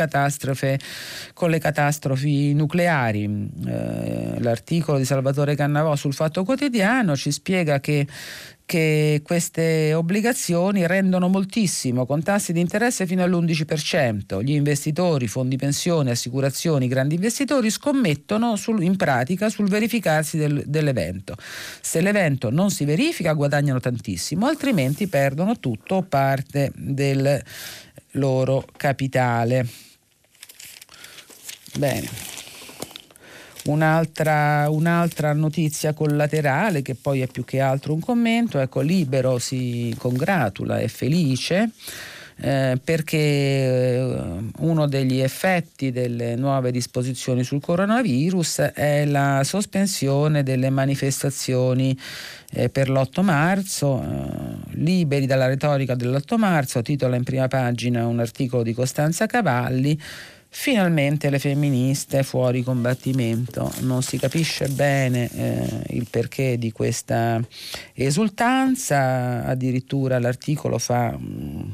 [1.35, 3.51] con le catastrofi nucleari.
[3.67, 8.07] Eh, l'articolo di Salvatore Cannavò sul Fatto Quotidiano ci spiega che
[8.71, 14.45] che queste obbligazioni rendono moltissimo con tassi di interesse fino all'11%.
[14.45, 21.35] Gli investitori, fondi pensioni, assicurazioni, grandi investitori scommettono sul, in pratica sul verificarsi del, dell'evento.
[21.81, 27.43] Se l'evento non si verifica guadagnano tantissimo, altrimenti perdono tutto o parte del
[28.13, 29.67] loro capitale.
[31.77, 32.40] Bene.
[33.71, 39.95] Un'altra, un'altra, notizia collaterale che poi è più che altro un commento, ecco Libero si
[39.99, 41.71] congratula, è felice
[42.43, 44.13] eh, perché eh,
[44.61, 51.97] uno degli effetti delle nuove disposizioni sul coronavirus è la sospensione delle manifestazioni
[52.53, 58.21] eh, per l'8 marzo, eh, liberi dalla retorica dell'8 marzo, titola in prima pagina un
[58.21, 60.01] articolo di Costanza Cavalli
[60.53, 67.41] Finalmente le femministe fuori combattimento, non si capisce bene eh, il perché di questa
[67.95, 71.71] esultanza, addirittura l'articolo fa mh, mm,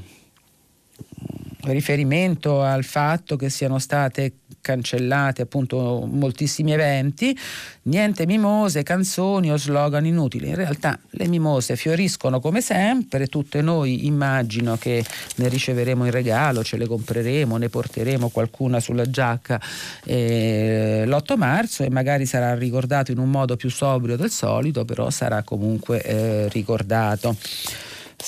[1.73, 7.37] riferimento al fatto che siano state cancellate appunto moltissimi eventi,
[7.83, 10.49] niente mimose, canzoni o slogan inutili.
[10.49, 15.05] In realtà le mimose fioriscono come sempre, tutte noi immagino che
[15.37, 19.61] ne riceveremo in regalo, ce le compreremo, ne porteremo qualcuna sulla giacca
[20.05, 25.11] eh, l'8 marzo e magari sarà ricordato in un modo più sobrio del solito, però
[25.11, 27.37] sarà comunque eh, ricordato.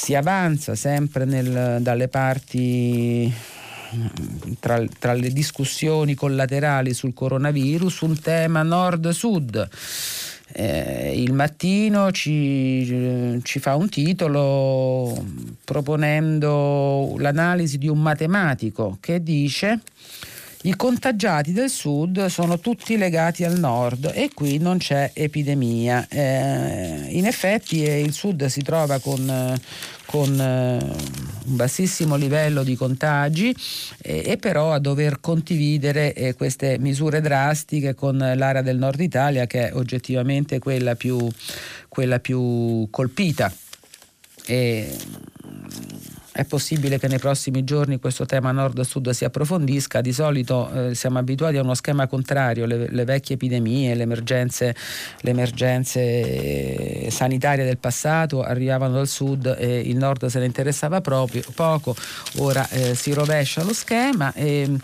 [0.01, 3.31] Si avanza sempre nel, dalle parti
[4.61, 9.69] tra, tra, le discussioni collaterali sul coronavirus un tema nord-sud.
[10.53, 15.21] Eh, il mattino ci, ci, fa un titolo
[15.65, 19.81] proponendo l'analisi di un matematico che dice
[20.63, 26.09] i contagiati del sud sono tutti legati al nord e qui non c'è epidemia.
[26.09, 29.57] Eh, in effetti eh, il sud si trova con,
[30.07, 30.79] con eh,
[31.47, 33.55] un bassissimo livello di contagi
[34.03, 39.47] eh, e però a dover condividere eh, queste misure drastiche con l'area del nord Italia
[39.47, 41.25] che è oggettivamente quella più,
[41.89, 43.53] quella più colpita.
[44.45, 44.97] E,
[46.39, 50.01] è possibile che nei prossimi giorni questo tema nord-sud si approfondisca.
[50.01, 54.73] Di solito eh, siamo abituati a uno schema contrario, le, le vecchie epidemie, le emergenze,
[55.23, 61.43] le emergenze, sanitarie del passato arrivavano dal sud e il nord se ne interessava proprio
[61.57, 61.97] poco.
[62.37, 64.33] Ora eh, si rovescia lo schema.
[64.35, 64.79] E,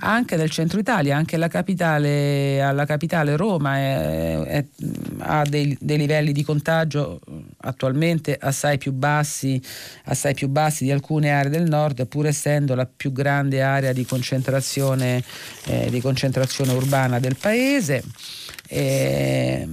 [0.00, 4.64] anche del centro Italia, anche la capitale, alla capitale Roma è, è,
[5.18, 7.20] ha dei, dei, livelli di contagio
[7.58, 9.60] attualmente assai più, bassi,
[10.04, 14.04] assai più bassi di alcune aree del nord, pur essendo la più grande area di
[14.04, 15.22] concentrazione,
[15.64, 18.02] eh, di concentrazione urbana del paese.
[18.70, 19.66] Eh,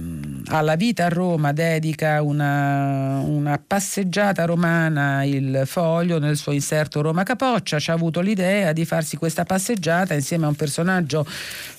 [0.48, 7.24] alla vita a Roma dedica una, una, passeggiata romana il foglio nel suo inserto Roma
[7.24, 11.26] Capoccia, ci ha avuto l'idea di farsi questa passeggiata insieme a un personaggio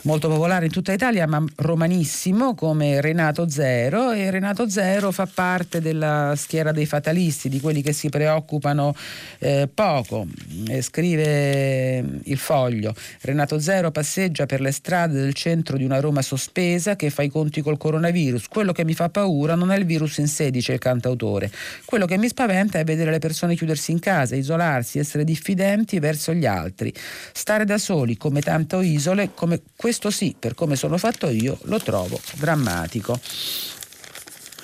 [0.01, 4.11] molto popolare in tutta Italia ma romanissimo come Renato Zero.
[4.11, 8.93] E Renato Zero fa parte della schiera dei fatalisti, di quelli che si preoccupano
[9.39, 10.27] eh, poco.
[10.67, 16.21] E scrive il foglio, Renato Zero passeggia per le strade del centro di una Roma
[16.21, 18.47] sospesa che che fa i conti col coronavirus.
[18.47, 21.51] Quello che mi fa paura non è il virus in sé, dice il cantautore.
[21.85, 26.33] Quello che mi spaventa è vedere le persone chiudersi in casa, isolarsi, essere diffidenti verso
[26.33, 26.93] gli altri.
[27.31, 31.79] Stare da soli, come tanto isole, come questo sì, per come sono fatto io, lo
[31.79, 33.19] trovo drammatico.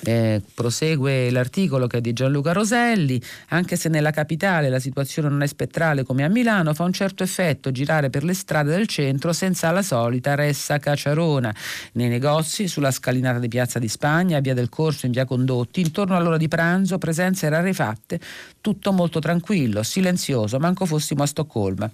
[0.04, 5.42] Eh, prosegue l'articolo che è di Gianluca Roselli, anche se nella capitale la situazione non
[5.42, 9.32] è spettrale come a Milano, fa un certo effetto girare per le strade del centro
[9.32, 11.54] senza la solita ressa caciarona.
[11.92, 16.16] Nei negozi, sulla scalinata di Piazza di Spagna, via del Corso in via Condotti, intorno
[16.16, 18.20] all'ora di pranzo, presenze rarefatte,
[18.60, 21.90] tutto molto tranquillo, silenzioso, manco fossimo a Stoccolma.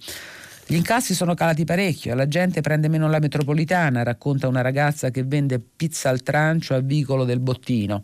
[0.71, 5.25] Gli incassi sono calati parecchio, la gente prende meno la metropolitana, racconta una ragazza che
[5.25, 8.01] vende pizza al trancio a vicolo del bottino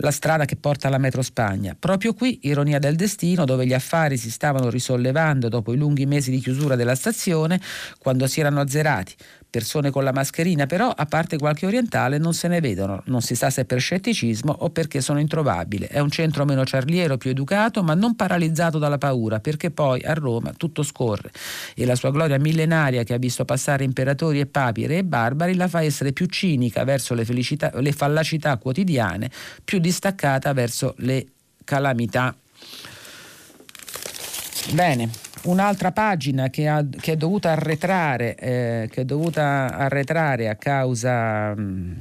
[0.00, 1.74] la strada che porta alla metro Spagna.
[1.78, 6.30] Proprio qui, ironia del destino, dove gli affari si stavano risollevando dopo i lunghi mesi
[6.30, 7.60] di chiusura della stazione,
[7.98, 9.14] quando si erano azzerati.
[9.50, 13.02] Persone con la mascherina però, a parte qualche orientale, non se ne vedono.
[13.06, 15.86] Non si sa se per scetticismo o perché sono introvabili.
[15.86, 20.12] È un centro meno ciarliero, più educato, ma non paralizzato dalla paura, perché poi a
[20.12, 21.30] Roma tutto scorre.
[21.74, 25.54] E la sua gloria millenaria che ha visto passare imperatori e papi, re e barbari,
[25.54, 29.30] la fa essere più cinica verso le, felicità, le fallacità quotidiane,
[29.64, 31.26] più distaccata verso le
[31.64, 32.36] calamità.
[34.72, 35.10] Bene,
[35.42, 41.54] Un'altra pagina che, ha, che, è dovuta arretrare, eh, che è dovuta arretrare a causa,
[41.54, 41.92] mm,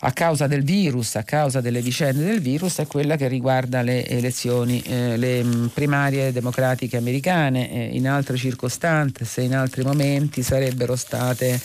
[0.00, 4.06] a causa, del virus, a causa delle vicende del virus, è quella che riguarda le
[4.06, 7.70] elezioni, eh, le mm, primarie democratiche americane.
[7.70, 11.60] Eh, in altre circostanze, in altri momenti sarebbero state,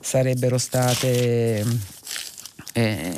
[0.00, 1.64] sarebbero state
[2.74, 3.14] eh,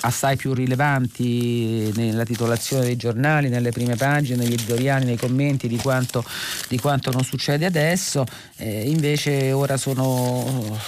[0.00, 5.76] assai più rilevanti nella titolazione dei giornali, nelle prime pagine, negli editoriali, nei commenti di
[5.76, 6.24] quanto,
[6.68, 8.24] di quanto non succede adesso,
[8.56, 10.78] eh, invece ora sono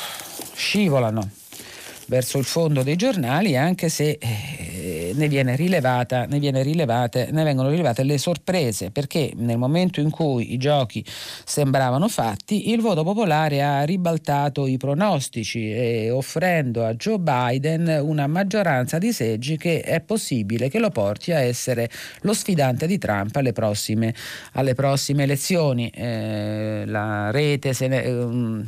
[0.54, 1.30] scivolano
[2.06, 4.67] verso il fondo dei giornali anche se eh,
[5.14, 10.10] ne, viene rilevata, ne, viene rilevate, ne vengono rilevate le sorprese perché nel momento in
[10.10, 16.94] cui i giochi sembravano fatti il voto popolare ha ribaltato i pronostici e offrendo a
[16.94, 21.90] Joe Biden una maggioranza di seggi che è possibile che lo porti a essere
[22.22, 24.14] lo sfidante di Trump alle prossime,
[24.52, 25.90] alle prossime elezioni.
[25.90, 28.66] Eh, la rete se ne, um,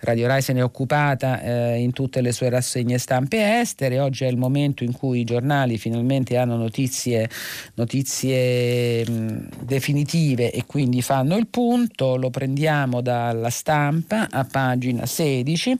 [0.00, 4.24] Radio Rai se ne è occupata eh, in tutte le sue rassegne stampe estere, oggi
[4.24, 7.28] è il momento in cui i giornali finalmente hanno notizie,
[7.74, 15.78] notizie mh, definitive e quindi fanno il punto, lo prendiamo dalla stampa a pagina 16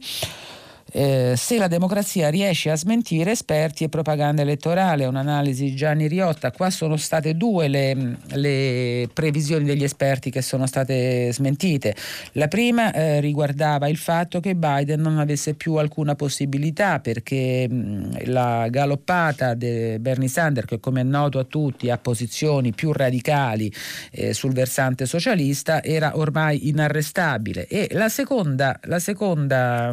[0.97, 6.53] eh, se la democrazia riesce a smentire esperti e propaganda elettorale, un'analisi di Gianni Riotta,
[6.53, 11.97] qua sono state due le, le, previsioni degli esperti che sono state smentite.
[12.33, 18.31] La prima eh, riguardava il fatto che Biden non avesse più alcuna possibilità perché mh,
[18.31, 23.73] la galoppata di Bernie Sanders, che come è noto a tutti ha posizioni più radicali
[24.13, 27.67] eh, sul versante socialista, era ormai inarrestabile.
[27.67, 29.93] E la seconda, la seconda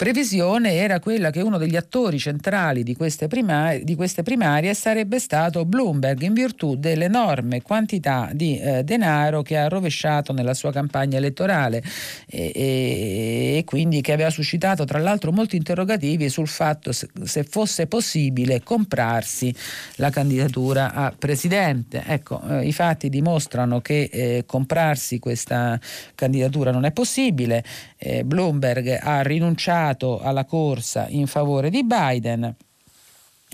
[0.00, 5.18] previsione era quella che uno degli attori centrali di queste, primarie, di queste primarie sarebbe
[5.18, 11.18] stato Bloomberg in virtù dell'enorme quantità di eh, denaro che ha rovesciato nella sua campagna
[11.18, 11.82] elettorale
[12.26, 17.44] e, e, e, quindi che aveva suscitato tra l'altro molti interrogativi sul fatto se, se
[17.44, 19.54] fosse possibile comprarsi
[19.96, 22.02] la candidatura a presidente.
[22.06, 25.78] Ecco, eh, i fatti dimostrano che eh, comprarsi questa
[26.14, 27.62] candidatura non è possibile.
[27.98, 32.54] Eh, Bloomberg ha rinunciato votato alla corsa in favore di Biden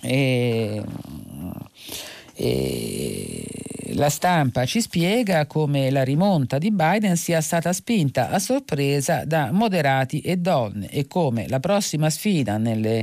[0.03, 0.83] e,
[2.35, 3.45] e
[3.95, 9.51] la stampa ci spiega come la rimonta di Biden sia stata spinta a sorpresa da
[9.53, 13.03] moderati e donne e come la prossima sfida nelle,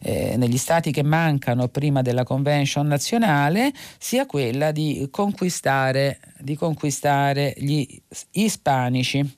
[0.00, 7.54] eh, negli stati che mancano prima della convention nazionale sia quella di conquistare, di conquistare
[7.56, 7.86] gli
[8.32, 9.36] ispanici.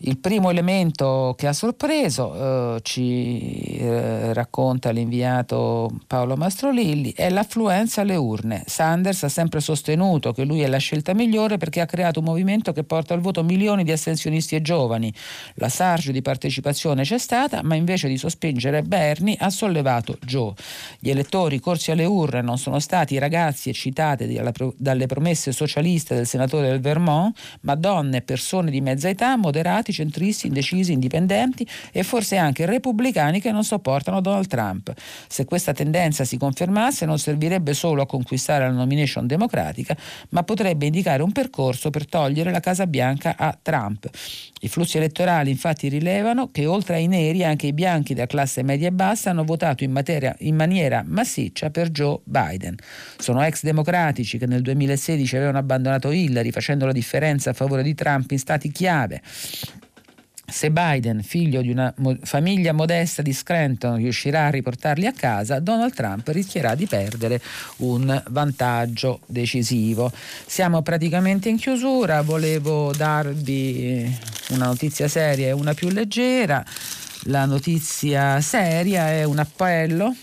[0.00, 8.02] Il primo elemento che ha sorpreso, eh, ci eh, racconta l'inviato Paolo Mastrolilli, è l'affluenza
[8.02, 8.62] alle urne.
[8.64, 12.72] Sanders ha sempre sostenuto che lui è la scelta migliore perché ha creato un movimento
[12.72, 15.12] che porta al voto milioni di astensionisti e giovani.
[15.54, 20.54] La sarge di partecipazione c'è stata, ma invece di sospingere Bernie ha sollevato Joe.
[21.00, 24.28] Gli elettori corsi alle urne non sono stati ragazzi eccitate
[24.76, 29.86] dalle promesse socialiste del senatore del Vermont, ma donne e persone di mezza età moderate
[29.88, 34.92] moderati, centristi, indecisi, indipendenti e forse anche repubblicani che non sopportano Donald Trump.
[35.28, 39.96] Se questa tendenza si confermasse non servirebbe solo a conquistare la nomination democratica,
[40.30, 44.08] ma potrebbe indicare un percorso per togliere la Casa Bianca a Trump.
[44.60, 48.88] I flussi elettorali infatti rilevano che oltre ai neri anche i bianchi della classe media
[48.88, 52.76] e bassa hanno votato in, materia, in maniera massiccia per Joe Biden.
[53.18, 57.94] Sono ex democratici che nel 2016 avevano abbandonato Hillary facendo la differenza a favore di
[57.94, 59.22] Trump in stati chiave
[60.50, 65.60] se Biden, figlio di una mo- famiglia modesta di Scranton, riuscirà a riportarli a casa,
[65.60, 67.40] Donald Trump rischierà di perdere
[67.78, 70.10] un vantaggio decisivo.
[70.46, 74.16] Siamo praticamente in chiusura, volevo darvi
[74.50, 76.64] una notizia seria e una più leggera.
[77.24, 80.14] La notizia seria è un appello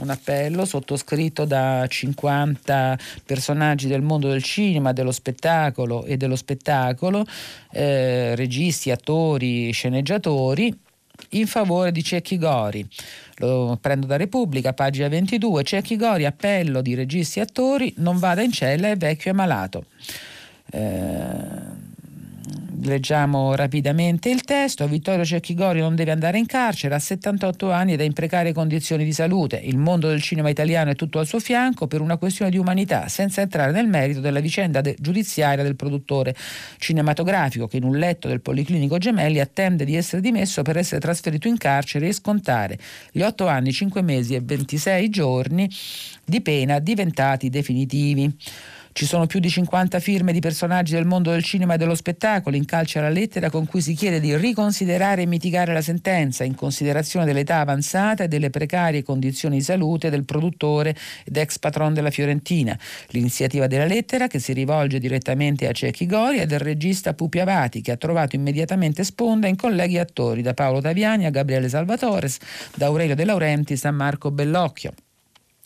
[0.00, 7.24] un appello sottoscritto da 50 personaggi del mondo del cinema, dello spettacolo e dello spettacolo,
[7.70, 10.76] eh, registi, attori, sceneggiatori,
[11.30, 12.86] in favore di Cecchi Gori.
[13.36, 15.62] Lo prendo da Repubblica, pagina 22.
[15.62, 19.84] Cecchi Gori, appello di registi e attori, non vada in cella, è vecchio e malato.
[20.72, 21.88] Eh,
[22.82, 24.86] leggiamo rapidamente il testo.
[24.86, 29.04] Vittorio Cecchigori non deve andare in carcere, ha 78 anni ed è in precarie condizioni
[29.04, 29.56] di salute.
[29.56, 33.08] Il mondo del cinema italiano è tutto al suo fianco per una questione di umanità,
[33.08, 36.34] senza entrare nel merito della vicenda de- giudiziaria del produttore
[36.78, 41.48] cinematografico che in un letto del Policlinico Gemelli attende di essere dimesso per essere trasferito
[41.48, 42.78] in carcere e scontare
[43.12, 45.70] gli 8 anni, 5 mesi e 26 giorni
[46.24, 48.36] di pena diventati definitivi.
[48.92, 52.56] Ci sono più di 50 firme di personaggi del mondo del cinema e dello spettacolo
[52.56, 56.56] in calce alla lettera con cui si chiede di riconsiderare e mitigare la sentenza in
[56.56, 62.10] considerazione dell'età avanzata e delle precarie condizioni di salute del produttore ed ex patron della
[62.10, 62.76] Fiorentina.
[63.10, 67.82] L'iniziativa della lettera, che si rivolge direttamente a Cecchi Gori, è del regista Pupi Avati,
[67.82, 72.38] che ha trovato immediatamente sponda in colleghi attori, da Paolo Taviani a Gabriele Salvatores,
[72.74, 74.92] da Aurelio De Laurentiis a Marco Bellocchio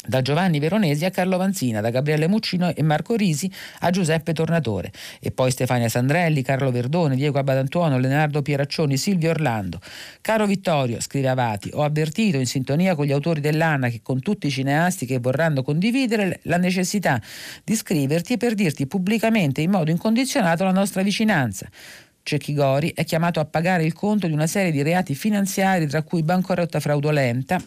[0.07, 3.51] da Giovanni Veronesi a Carlo Vanzina, da Gabriele Muccino e Marco Risi
[3.81, 9.81] a Giuseppe Tornatore, e poi Stefania Sandrelli, Carlo Verdone, Diego Abadantuono, Leonardo Pieraccioni, Silvio Orlando.
[10.21, 14.47] Caro Vittorio, scrive Avati, ho avvertito in sintonia con gli autori dell'ANA che con tutti
[14.47, 17.21] i cineasti che vorranno condividere la necessità
[17.63, 21.69] di scriverti per dirti pubblicamente in modo incondizionato la nostra vicinanza.
[22.23, 26.03] Cecchi Gori è chiamato a pagare il conto di una serie di reati finanziari tra
[26.03, 27.61] cui bancarotta fraudolenta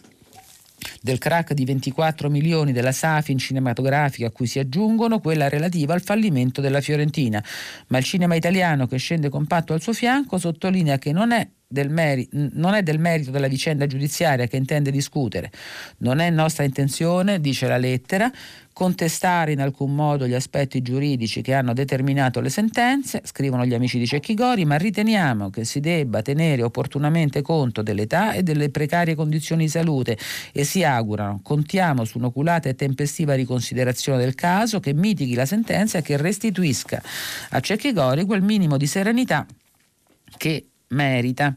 [1.00, 6.02] del crack di 24 milioni della Safin cinematografica a cui si aggiungono quella relativa al
[6.02, 7.42] fallimento della Fiorentina.
[7.88, 11.90] Ma il cinema italiano che scende compatto al suo fianco sottolinea che non è del
[11.90, 15.50] meri- non è del merito della vicenda giudiziaria che intende discutere.
[15.98, 18.30] Non è nostra intenzione, dice la lettera,
[18.78, 23.98] contestare in alcun modo gli aspetti giuridici che hanno determinato le sentenze, scrivono gli amici
[23.98, 29.64] di Cecchigori, ma riteniamo che si debba tenere opportunamente conto dell'età e delle precarie condizioni
[29.64, 30.16] di salute
[30.52, 35.98] e si augurano, contiamo su un'oculata e tempestiva riconsiderazione del caso che mitighi la sentenza
[35.98, 37.02] e che restituisca
[37.50, 39.44] a Cecchigori quel minimo di serenità
[40.36, 41.54] che merita.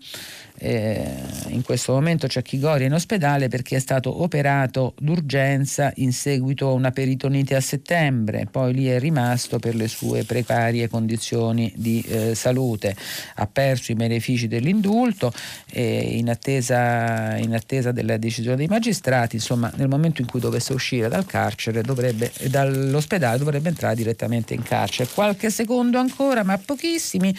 [0.63, 1.03] Eh,
[1.47, 6.73] in questo momento c'è Chigori in ospedale perché è stato operato d'urgenza in seguito a
[6.73, 12.35] una peritonite a settembre, poi lì è rimasto per le sue precarie condizioni di eh,
[12.35, 12.95] salute,
[13.35, 15.33] ha perso i benefici dell'indulto
[15.67, 20.73] e in attesa, in attesa della decisione dei magistrati, insomma nel momento in cui dovesse
[20.73, 25.09] uscire dal carcere, dovrebbe, dall'ospedale dovrebbe entrare direttamente in carcere.
[25.11, 27.35] Qualche secondo ancora, ma pochissimi.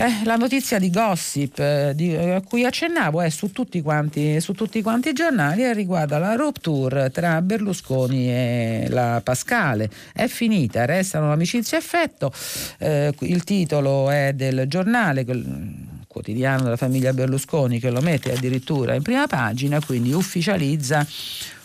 [0.00, 4.40] Eh, la notizia di gossip eh, di, eh, a cui accennavo è su tutti, quanti,
[4.40, 9.90] su tutti quanti i giornali e riguarda la rupture tra Berlusconi e la Pascale.
[10.12, 12.32] È finita, restano amicizia e affetto.
[12.78, 15.26] Eh, il titolo è del giornale
[16.06, 21.04] quotidiano della famiglia Berlusconi che lo mette addirittura in prima pagina, quindi ufficializza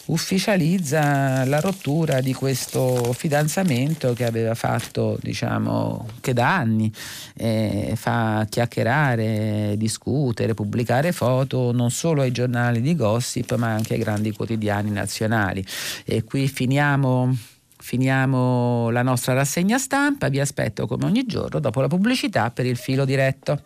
[0.05, 6.91] ufficializza la rottura di questo fidanzamento che aveva fatto, diciamo, che da anni
[7.35, 13.99] eh, fa chiacchierare, discutere, pubblicare foto non solo ai giornali di gossip ma anche ai
[13.99, 15.65] grandi quotidiani nazionali.
[16.05, 17.35] E qui finiamo
[17.83, 22.77] finiamo la nostra rassegna stampa, vi aspetto come ogni giorno dopo la pubblicità per il
[22.77, 23.61] filo diretto.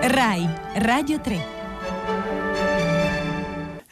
[0.00, 1.53] RAI Radio 3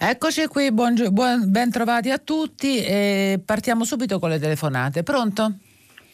[0.05, 5.05] Eccoci qui, buon, buon, ben trovati a tutti e partiamo subito con le telefonate.
[5.05, 5.53] Pronto?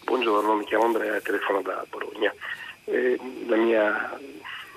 [0.04, 2.30] Buongiorno, mi chiamo Andrea, telefono da Bologna.
[2.84, 4.18] Eh, la mia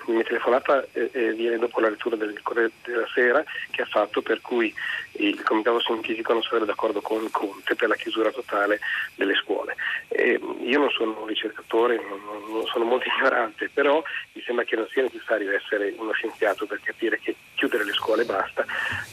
[0.06, 3.86] la mia telefonata eh, eh, viene dopo la lettura del Corriere della Sera che ha
[3.86, 4.72] fatto per cui
[5.12, 8.80] il Comitato Scientifico non sarebbe d'accordo con Conte per la chiusura totale
[9.14, 9.76] delle scuole.
[10.08, 14.76] Eh, io non sono un ricercatore, non, non, sono molto ignorante, però mi sembra che
[14.76, 18.64] non sia necessario essere uno scienziato per capire che chiudere le scuole basta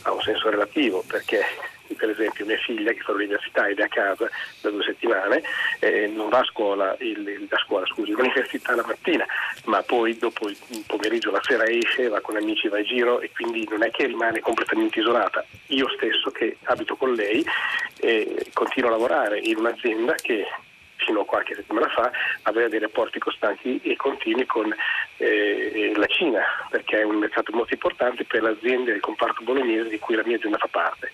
[0.04, 1.44] ha un senso relativo, perché
[1.96, 4.30] per esempio mia figlia che fa l'università ed è a casa
[4.62, 5.42] da due settimane,
[5.80, 9.26] eh, non va a scuola, il, a scuola scusi, all'università la mattina,
[9.66, 13.32] ma poi dopo il pomeriggio, la sera esce, va con amici, va in giro e
[13.32, 15.44] quindi non è che rimane completamente isolata.
[15.68, 17.46] Io stesso che abito con lei
[18.00, 20.46] eh, continuo a lavorare in un'azienda che
[21.10, 22.12] fino a qualche settimana fa,
[22.44, 24.74] avere dei rapporti costanti e continui con
[25.18, 29.90] eh, la Cina, perché è un mercato molto importante per le aziende del comparto bolognese
[29.90, 31.12] di cui la mia azienda fa parte.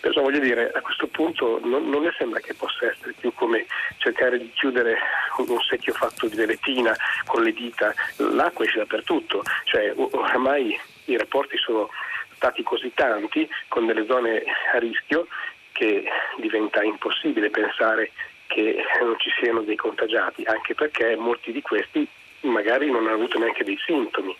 [0.00, 3.66] Perciò voglio dire, a questo punto non, non mi sembra che possa essere più come
[3.98, 4.96] cercare di chiudere
[5.36, 11.18] un, un secchio fatto di veletina con le dita, l'acqua esce dappertutto, cioè oramai i
[11.18, 11.90] rapporti sono
[12.36, 14.42] stati così tanti con delle zone
[14.72, 15.26] a rischio
[15.72, 16.04] che
[16.38, 18.12] diventa impossibile pensare
[18.54, 22.06] che non ci siano dei contagiati, anche perché molti di questi
[22.42, 24.34] magari non hanno avuto neanche dei sintomi.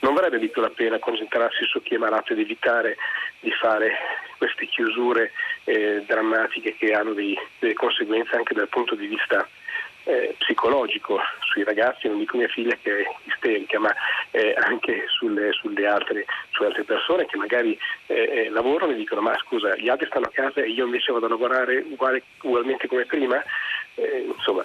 [0.00, 2.96] Non varrebbe più la pena concentrarsi su chi è malato ed evitare
[3.40, 3.92] di fare
[4.38, 5.32] queste chiusure
[5.64, 9.48] eh, drammatiche che hanno dei, delle conseguenze anche dal punto di vista
[10.06, 13.92] eh, psicologico sui ragazzi, non dico mia figlia che è isterica, ma
[14.30, 17.76] eh, anche sulle, sulle, altre, sulle, altre, persone che magari
[18.06, 21.12] eh, eh, lavorano e dicono ma scusa gli altri stanno a casa e io invece
[21.12, 23.42] vado a lavorare uguale, ugualmente come prima,
[23.94, 24.64] eh, insomma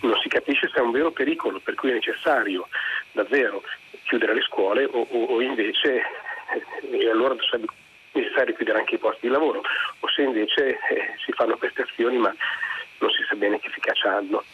[0.00, 2.68] non si capisce se è un vero pericolo per cui è necessario
[3.12, 3.62] davvero
[4.04, 7.72] chiudere le scuole o, o, o invece eh, e allora sarebbe
[8.12, 9.62] necessario chiudere anche i posti di lavoro
[10.00, 10.78] o se invece
[11.24, 12.34] si fanno queste azioni ma
[13.02, 14.44] non si sa bene che efficacia hanno.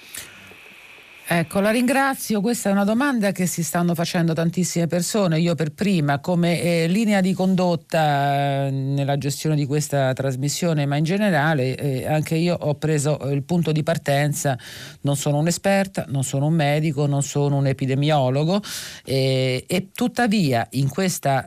[1.31, 2.41] Ecco, la ringrazio.
[2.41, 6.87] Questa è una domanda che si stanno facendo tantissime persone, io per prima, come eh,
[6.87, 12.57] linea di condotta eh, nella gestione di questa trasmissione, ma in generale eh, anche io
[12.59, 14.59] ho preso il punto di partenza,
[15.03, 18.63] non sono un'esperta, non sono un medico, non sono un epidemiologo
[19.05, 21.45] eh, e tuttavia in questa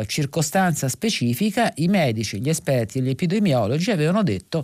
[0.00, 4.62] eh, circostanza specifica i medici, gli esperti e gli epidemiologi avevano detto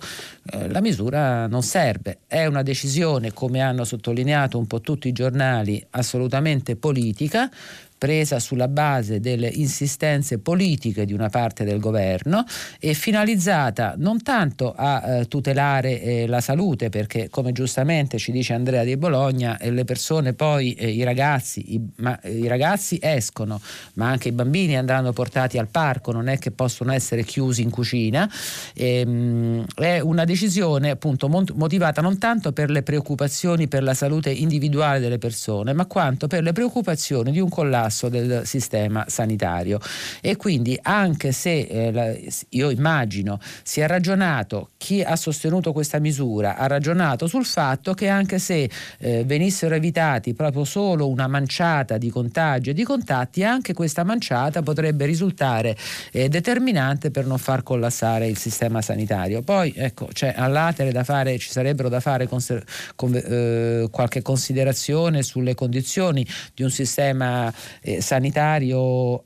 [0.53, 5.13] eh, la misura non serve, è una decisione come hanno sottolineato un po' tutti i
[5.13, 7.51] giornali assolutamente politica,
[7.99, 12.45] presa sulla base delle insistenze politiche di una parte del governo
[12.79, 18.55] e finalizzata non tanto a eh, tutelare eh, la salute, perché come giustamente ci dice
[18.55, 23.61] Andrea di Bologna, eh, le persone poi, eh, i ragazzi, i, ma, i, ragazzi escono,
[23.95, 27.71] ma anche i bambini andranno portati al parco, non è che possono essere chiusi in
[27.71, 28.31] cucina.
[28.75, 35.01] Ehm, è una decisione appunto motivata non tanto per le preoccupazioni per la salute individuale
[35.01, 39.81] delle persone, ma quanto per le preoccupazioni di un collasso collasso del sistema sanitario
[40.21, 42.15] e quindi anche se eh, la,
[42.51, 48.09] io immagino si è ragionato, chi ha sostenuto questa misura ha ragionato sul fatto che
[48.09, 53.73] anche se eh, venissero evitati proprio solo una manciata di contagi e di contatti, anche
[53.73, 55.77] questa manciata potrebbe risultare
[56.13, 59.43] eh, determinante per non far collassare il sistema sanitario.
[59.43, 62.65] Poi ecco, c'è all'atere da fare, ci sarebbero da fare conser-
[62.95, 67.53] con, eh, qualche considerazione sulle condizioni di un sistema
[68.01, 69.25] sanitario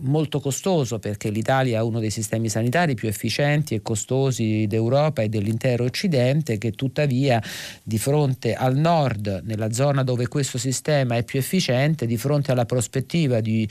[0.00, 5.28] molto costoso perché l'Italia ha uno dei sistemi sanitari più efficienti e costosi d'Europa e
[5.28, 7.42] dell'intero Occidente che tuttavia
[7.82, 12.66] di fronte al nord, nella zona dove questo sistema è più efficiente, di fronte alla
[12.66, 13.68] prospettiva di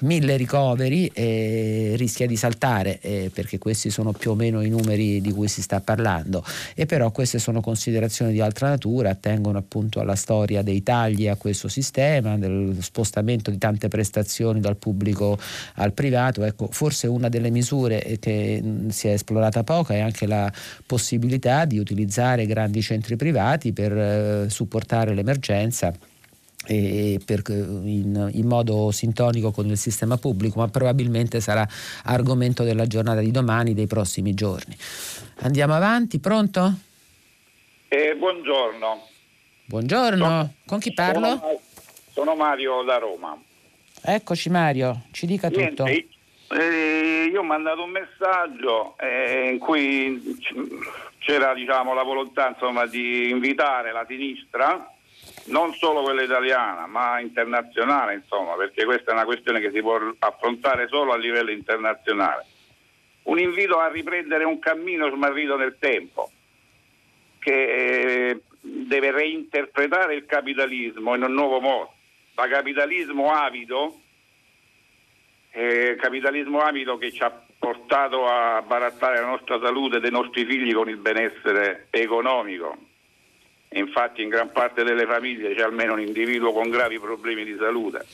[0.00, 5.20] mille ricoveri eh, rischia di saltare eh, perché questi sono più o meno i numeri
[5.20, 6.44] di cui si sta parlando.
[6.74, 11.36] E però queste sono considerazioni di altra natura attengono appunto alla storia dei tagli a
[11.36, 17.50] questo sistema dello spostamento di tante prestazioni dal pubblico al privato ecco forse una delle
[17.50, 20.52] misure che mh, si è esplorata poco è anche la
[20.86, 25.92] possibilità di utilizzare grandi centri privati per eh, supportare l'emergenza
[26.66, 31.66] per, in, in, modo sintonico con il sistema pubblico, ma probabilmente sarà
[32.04, 34.76] argomento della giornata di domani, dei prossimi giorni.
[35.40, 36.74] Andiamo avanti, pronto?
[37.88, 39.08] Eh, buongiorno.
[39.64, 41.28] Buongiorno, sono, con chi parlo?
[41.28, 41.60] Sono,
[42.12, 43.36] sono, Mario da Roma.
[44.02, 46.54] Eccoci Mario, ci dica Niente, tutto.
[46.54, 50.38] Eh, io ho mandato un messaggio eh, in cui
[51.18, 54.90] c'era diciamo, la volontà insomma, di invitare la sinistra
[55.46, 59.98] non solo quella italiana, ma internazionale, insomma, perché questa è una questione che si può
[60.18, 62.46] affrontare solo a livello internazionale.
[63.24, 66.30] Un invito a riprendere un cammino smarrito nel tempo,
[67.38, 71.92] che eh, deve reinterpretare il capitalismo in un nuovo modo.
[72.40, 74.00] Da capitalismo avido,
[75.50, 80.72] eh, capitalismo avido che ci ha portato a barattare la nostra salute dei nostri figli
[80.72, 82.78] con il benessere economico,
[83.72, 88.06] infatti in gran parte delle famiglie c'è almeno un individuo con gravi problemi di salute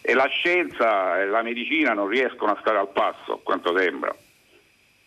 [0.00, 4.16] e la scienza e la medicina non riescono a stare al passo, a quanto sembra.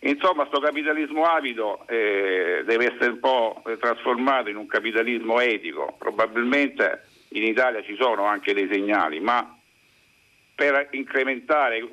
[0.02, 5.96] Insomma, questo capitalismo avido eh, deve essere un po' trasformato in un capitalismo etico.
[5.98, 9.56] Probabilmente in Italia ci sono anche dei segnali, ma
[10.54, 11.86] per incrementare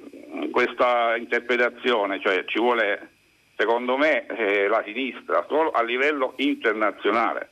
[0.51, 3.09] questa interpretazione, cioè ci vuole,
[3.57, 7.49] secondo me, eh, la sinistra, solo a livello internazionale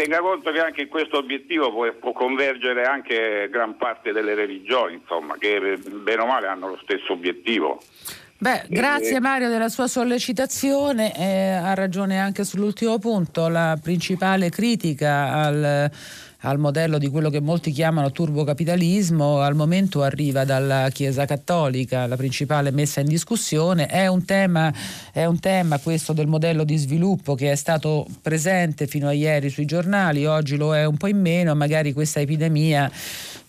[0.00, 4.94] tenga conto che anche in questo obiettivo può, può, convergere anche gran parte delle religioni,
[4.94, 7.82] insomma, che bene o male hanno lo stesso obiettivo.
[8.38, 15.32] Beh, grazie Mario della sua sollecitazione, eh, ha ragione anche sull'ultimo punto, la principale critica
[15.32, 15.90] al
[16.40, 22.16] al modello di quello che molti chiamano turbocapitalismo, al momento arriva dalla Chiesa Cattolica, la
[22.16, 23.86] principale messa in discussione.
[23.86, 24.72] È un tema,
[25.12, 29.50] è un tema questo del modello di sviluppo che è stato presente fino a ieri
[29.50, 32.90] sui giornali, oggi lo è un po' in meno, magari questa epidemia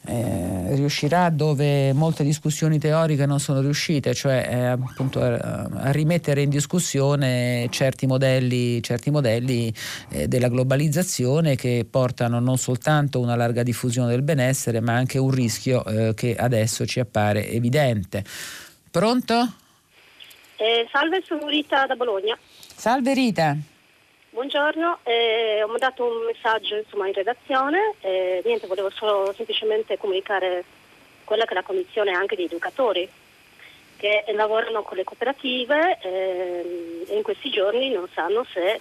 [0.03, 6.41] eh, riuscirà dove molte discussioni teoriche non sono riuscite, cioè eh, appunto a, a, rimettere
[6.41, 9.71] in discussione certi modelli, certi modelli
[10.09, 15.29] eh, della globalizzazione che portano non soltanto una larga diffusione del benessere, ma anche un
[15.29, 18.23] rischio eh, che adesso ci appare evidente.
[18.89, 19.53] Pronto?
[20.57, 22.37] Eh, salve, sono Rita da Bologna.
[22.75, 23.57] Salve Rita.
[24.33, 30.63] Buongiorno, eh, ho mandato un messaggio insomma, in redazione, eh, niente, volevo solo semplicemente comunicare
[31.25, 33.09] quella che è la condizione anche di educatori
[33.97, 38.79] che lavorano con le cooperative eh, e in questi giorni non sanno se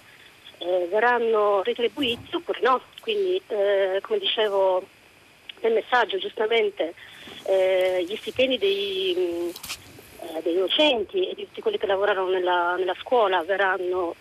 [0.59, 2.81] eh, verranno retribuiti oppure no.
[3.01, 4.81] Quindi, eh, come dicevo
[5.63, 6.93] nel messaggio, giustamente
[7.43, 9.53] eh, gli stipendi dei,
[10.43, 14.15] dei, docenti e di tutti quelli che lavorano nella, nella scuola verranno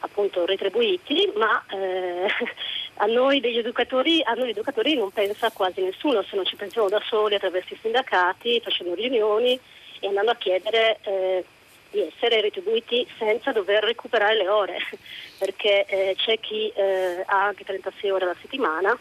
[0.00, 2.26] appunto retribuiti, ma eh,
[2.96, 6.88] a, noi degli educatori, a noi educatori non pensa quasi nessuno, se non ci pensiamo
[6.88, 9.58] da soli attraverso i sindacati, facendo riunioni
[10.00, 11.44] e andando a chiedere eh,
[11.90, 14.78] di essere retribuiti senza dover recuperare le ore,
[15.38, 18.96] perché eh, c'è chi eh, ha anche 36 ore alla settimana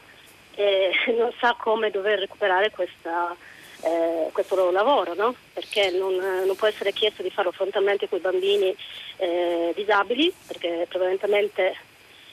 [0.55, 3.35] e non sa come dover recuperare questa
[3.81, 5.35] eh, questo loro lavoro, no?
[5.53, 8.75] perché non, non, può essere chiesto di farlo frontalmente con i bambini
[9.17, 11.75] eh, disabili, perché prevalentemente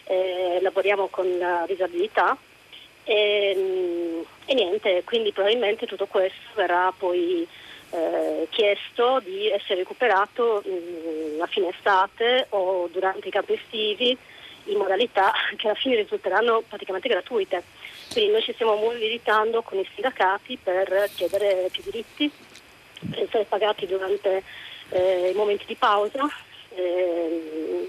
[0.05, 2.37] eh, lavoriamo con la disabilità
[3.05, 7.47] e, mm, e, niente, quindi probabilmente tutto questo verrà poi
[7.91, 14.17] eh, chiesto di essere recuperato mh, mm, a fine estate o durante i campi estivi
[14.67, 17.63] in modalità che alla fine risulteranno praticamente gratuite.
[18.13, 22.31] Quindi noi ci stiamo mobilitando con i sindacati per chiedere più diritti,
[23.09, 24.43] per essere pagati durante
[24.91, 26.29] eh, i momenti di pausa,
[26.75, 27.89] eh,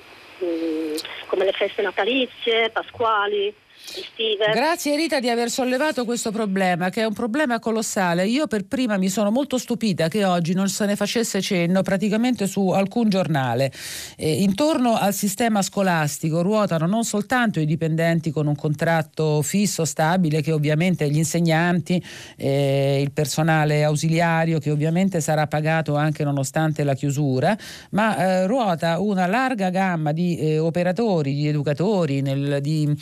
[1.28, 3.54] come le feste natalizie, pasquali,
[3.86, 4.52] estive.
[4.54, 8.28] Grazie Rita di aver sollevato questo problema, che è un problema colossale.
[8.28, 12.48] Io per prima mi sono molto stupita che oggi non se ne facesse cenno praticamente
[12.48, 13.72] su alcun giornale.
[14.18, 20.42] Eh, intorno al sistema scolastico ruotano non soltanto i dipendenti con un contratto fisso, stabile,
[20.42, 22.04] che ovviamente gli insegnanti,
[22.38, 27.58] eh, il personale ausiliario, che ovviamente sarà pagato anche nonostante la chiusura,
[27.92, 32.96] ma eh, ruota una larga gamma di eh, operatori, di educatori, nel, di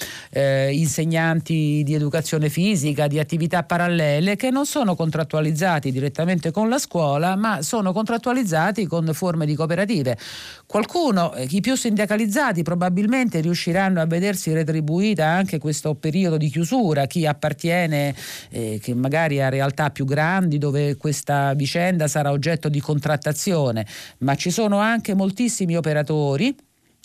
[0.71, 6.79] eh, insegnanti di educazione fisica, di attività parallele che non sono contrattualizzati direttamente con la
[6.79, 10.17] scuola, ma sono contrattualizzati con forme di cooperative.
[10.65, 17.05] Qualcuno, eh, i più sindacalizzati, probabilmente riusciranno a vedersi retribuita anche questo periodo di chiusura,
[17.05, 18.15] chi appartiene
[18.49, 23.85] eh, che magari a realtà più grandi dove questa vicenda sarà oggetto di contrattazione,
[24.19, 26.55] ma ci sono anche moltissimi operatori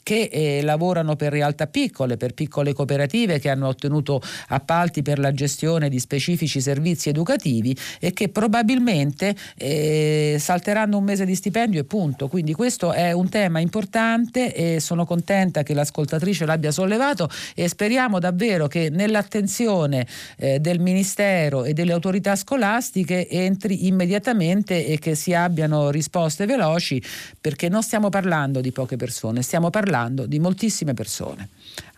[0.07, 5.32] che eh, lavorano per realtà piccole, per piccole cooperative che hanno ottenuto appalti per la
[5.32, 11.84] gestione di specifici servizi educativi e che probabilmente eh, salteranno un mese di stipendio e
[11.84, 12.28] punto.
[12.28, 18.20] Quindi questo è un tema importante e sono contenta che l'ascoltatrice l'abbia sollevato e speriamo
[18.20, 25.34] davvero che nell'attenzione eh, del Ministero e delle autorità scolastiche entri immediatamente e che si
[25.34, 27.02] abbiano risposte veloci
[27.40, 31.49] perché non stiamo parlando di poche persone, stiamo parlando parlando di moltissime persone.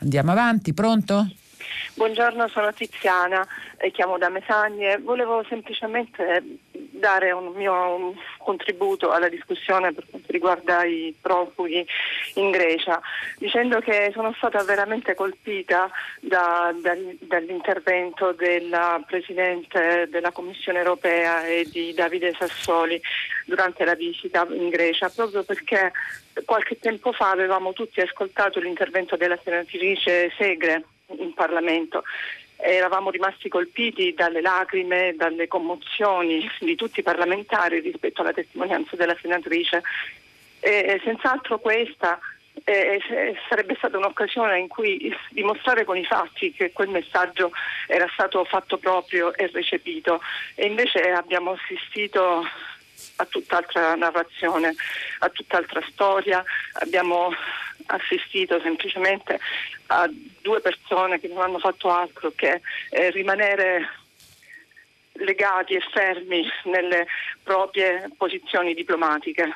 [0.00, 1.26] Andiamo avanti, pronto?
[1.94, 3.44] Buongiorno, sono Tiziana,
[3.76, 4.98] e chiamo da Mesagne.
[4.98, 11.84] Volevo semplicemente dare un mio contributo alla discussione per quanto riguarda i profughi
[12.38, 13.00] in Grecia,
[13.36, 21.66] dicendo che sono stata veramente colpita da, da, dall'intervento della Presidente della Commissione europea e
[21.70, 23.00] di Davide Sassoli
[23.44, 25.92] durante la visita in Grecia, proprio perché
[26.44, 30.84] qualche tempo fa avevamo tutti ascoltato l'intervento della senatrice Segre
[31.18, 32.04] in Parlamento.
[32.60, 39.16] Eravamo rimasti colpiti dalle lacrime, dalle commozioni di tutti i parlamentari rispetto alla testimonianza della
[39.20, 39.82] senatrice.
[40.60, 42.18] E senz'altro questa
[42.64, 43.00] eh,
[43.48, 47.50] sarebbe stata un'occasione in cui dimostrare con i fatti che quel messaggio
[47.86, 50.20] era stato fatto proprio e recepito
[50.54, 52.46] e invece abbiamo assistito
[53.16, 54.74] a tutt'altra narrazione,
[55.20, 56.44] a tutt'altra storia,
[56.74, 57.32] abbiamo
[57.86, 59.38] assistito semplicemente
[59.86, 60.08] a
[60.42, 63.88] due persone che non hanno fatto altro che eh, rimanere
[65.12, 67.06] legati e fermi nelle
[67.42, 69.54] proprie posizioni diplomatiche.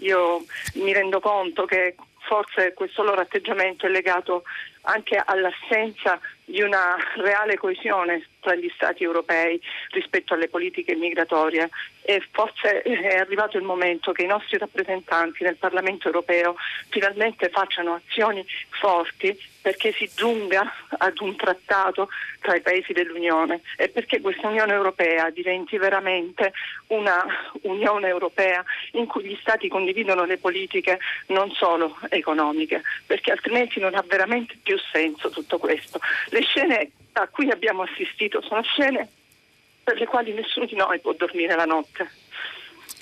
[0.00, 4.44] Io mi rendo conto che forse questo loro atteggiamento è legato
[4.82, 9.58] anche all'assenza di una reale coesione tra gli Stati europei
[9.90, 11.70] rispetto alle politiche migratorie
[12.02, 16.56] e forse è arrivato il momento che i nostri rappresentanti nel Parlamento europeo
[16.88, 22.08] finalmente facciano azioni forti perché si giunga ad un trattato
[22.40, 26.52] tra i paesi dell'Unione e perché questa Unione Europea diventi veramente
[26.88, 27.24] una
[27.62, 33.94] Unione Europea in cui gli Stati condividono le politiche non solo economiche, perché altrimenti non
[33.94, 36.00] ha veramente più senso tutto questo.
[36.30, 39.08] Le scene a cui abbiamo assistito sono scene
[39.82, 42.08] per le quali nessuno di noi può dormire la notte.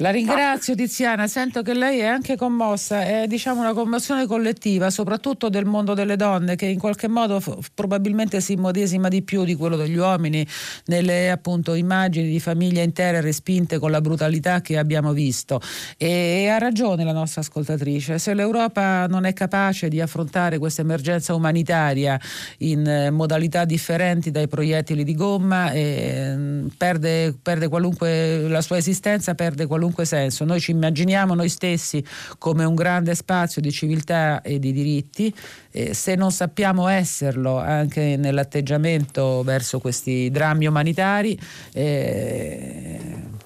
[0.01, 5.51] La ringrazio Tiziana, sento che lei è anche commossa, è diciamo una commozione collettiva, soprattutto
[5.51, 9.55] del mondo delle donne che in qualche modo f- probabilmente si immedesima di più di
[9.55, 10.47] quello degli uomini
[10.87, 15.61] nelle appunto immagini di famiglie intere respinte con la brutalità che abbiamo visto.
[15.99, 20.81] E, e ha ragione la nostra ascoltatrice, se l'Europa non è capace di affrontare questa
[20.81, 22.19] emergenza umanitaria
[22.61, 29.35] in eh, modalità differenti dai proiettili di gomma, eh, perde, perde qualunque la sua esistenza,
[29.35, 30.45] perde qualunque qualunque senso.
[30.45, 32.03] Noi ci immaginiamo noi stessi
[32.39, 35.35] come un grande spazio di civiltà e di diritti,
[35.71, 41.39] eh, se non sappiamo esserlo anche nell'atteggiamento verso questi drammi umanitari,
[41.73, 43.00] eh,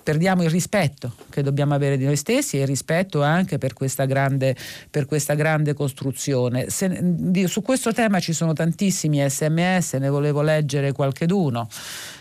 [0.04, 4.04] perdiamo il rispetto che dobbiamo avere di noi stessi e il rispetto anche per questa
[4.04, 4.54] grande,
[4.88, 6.68] per questa grande costruzione.
[6.68, 11.68] Se, su questo tema ci sono tantissimi sms, ne volevo leggere qualcheduno.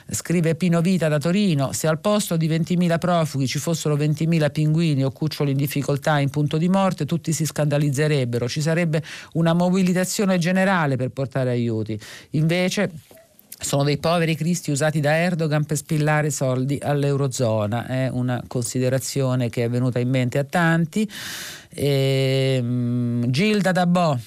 [0.09, 5.03] Scrive Pino Vita da Torino, se al posto di 20.000 profughi ci fossero 20.000 pinguini
[5.03, 9.03] o cuccioli in difficoltà in punto di morte, tutti si scandalizzerebbero, ci sarebbe
[9.33, 11.99] una mobilitazione generale per portare aiuti.
[12.31, 12.91] Invece
[13.63, 19.63] sono dei poveri cristi usati da Erdogan per spillare soldi all'Eurozona, è una considerazione che
[19.63, 21.09] è venuta in mente a tanti.
[21.69, 24.17] E, um, Gilda Dabò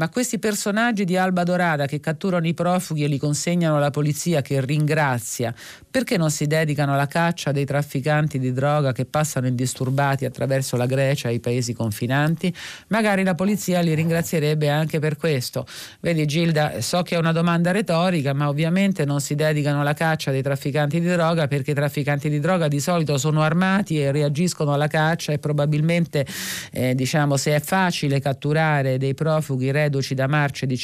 [0.00, 4.40] ma questi personaggi di Alba Dorada che catturano i profughi e li consegnano alla polizia
[4.40, 5.54] che ringrazia,
[5.90, 10.86] perché non si dedicano alla caccia dei trafficanti di droga che passano indisturbati attraverso la
[10.86, 12.50] Grecia e i paesi confinanti?
[12.86, 15.66] Magari la polizia li ringrazierebbe anche per questo.
[16.00, 20.30] Vedi Gilda, so che è una domanda retorica, ma ovviamente non si dedicano alla caccia
[20.30, 24.72] dei trafficanti di droga perché i trafficanti di droga di solito sono armati e reagiscono
[24.72, 26.24] alla caccia e probabilmente
[26.72, 30.78] eh, diciamo se è facile catturare dei profughi reduci da marce di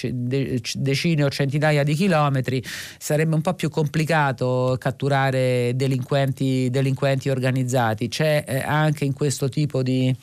[0.75, 2.63] decine o centinaia di chilometri,
[2.99, 8.09] sarebbe un po' più complicato catturare delinquenti, delinquenti organizzati.
[8.09, 10.15] C'è eh, anche in questo tipo di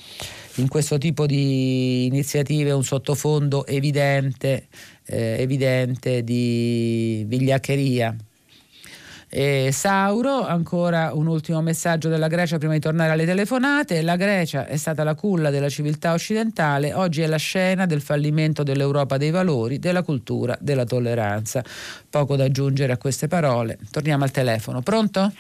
[0.58, 4.68] in questo tipo di iniziative un sottofondo evidente,
[5.08, 8.16] eh, evidente di vigliaccheria.
[9.36, 14.04] E Sauro, ancora un ultimo messaggio della Grecia prima di tornare alle telefonate.
[14.04, 18.62] La Grecia è stata la culla della civiltà occidentale, oggi è la scena del fallimento
[18.62, 21.64] dell'Europa dei valori, della cultura, della tolleranza.
[22.08, 23.80] Poco da aggiungere a queste parole.
[23.90, 24.82] Torniamo al telefono.
[24.82, 25.32] Pronto?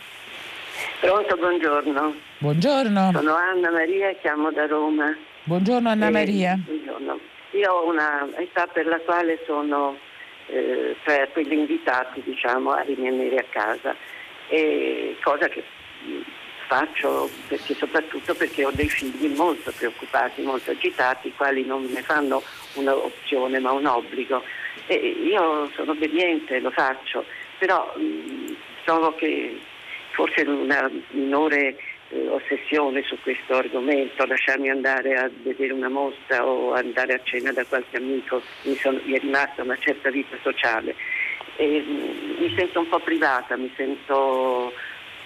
[1.00, 2.16] Pronto, buongiorno.
[2.39, 3.12] Buongiorno.
[3.14, 5.16] Sono Anna Maria e chiamo da Roma.
[5.44, 6.60] Buongiorno Anna Maria.
[6.66, 7.20] buongiorno.
[7.52, 9.96] Io ho una età per la quale sono
[10.48, 13.96] eh, tra quelli invitati diciamo, a rimanere a casa,
[14.48, 15.64] e cosa che
[16.68, 22.02] faccio perché, soprattutto perché ho dei figli molto preoccupati, molto agitati, i quali non ne
[22.02, 22.41] fanno
[22.74, 24.44] un'opzione ma un obbligo.
[24.88, 27.26] E io sono obbediente, lo faccio,
[27.58, 29.60] però mh, trovo che
[30.12, 31.78] forse una minore
[32.30, 37.66] ossessione su questo argomento, lasciarmi andare a vedere una mostra o andare a cena da
[37.66, 40.95] qualche amico, mi, sono, mi è rimasta una certa vita sociale.
[41.55, 44.74] E, mm, mi sento un po' privata, mi sento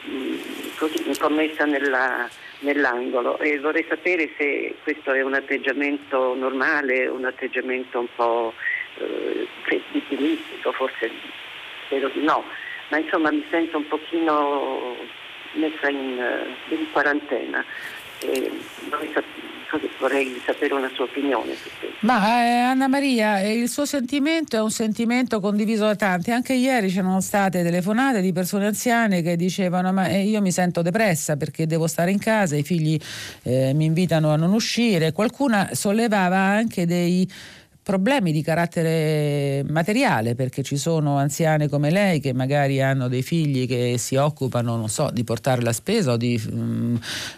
[0.03, 0.37] mh, mm,
[0.77, 2.29] così incommessa nella,
[2.59, 8.53] nell'angolo e vorrei sapere se questo è un atteggiamento normale, un atteggiamento un po'
[8.97, 9.47] eh,
[9.91, 11.11] vittimistico, forse
[11.85, 12.43] spero di no,
[12.89, 14.95] ma insomma mi sento un pochino
[15.57, 17.63] messa in, uh, in quarantena.
[18.19, 18.51] E
[19.99, 21.55] vorrei sapere una sua opinione.
[21.99, 26.31] Ma eh, Anna Maria, eh, il suo sentimento è un sentimento condiviso da tanti.
[26.31, 30.81] Anche ieri c'erano state telefonate di persone anziane che dicevano: Ma eh, io mi sento
[30.81, 32.97] depressa perché devo stare in casa, i figli
[33.43, 35.11] eh, mi invitano a non uscire.
[35.11, 37.29] Qualcuna sollevava anche dei
[37.87, 43.65] problemi di carattere materiale perché ci sono anziane come lei che magari hanno dei figli
[43.65, 46.95] che si occupano, non so, di portare la spesa o di mm,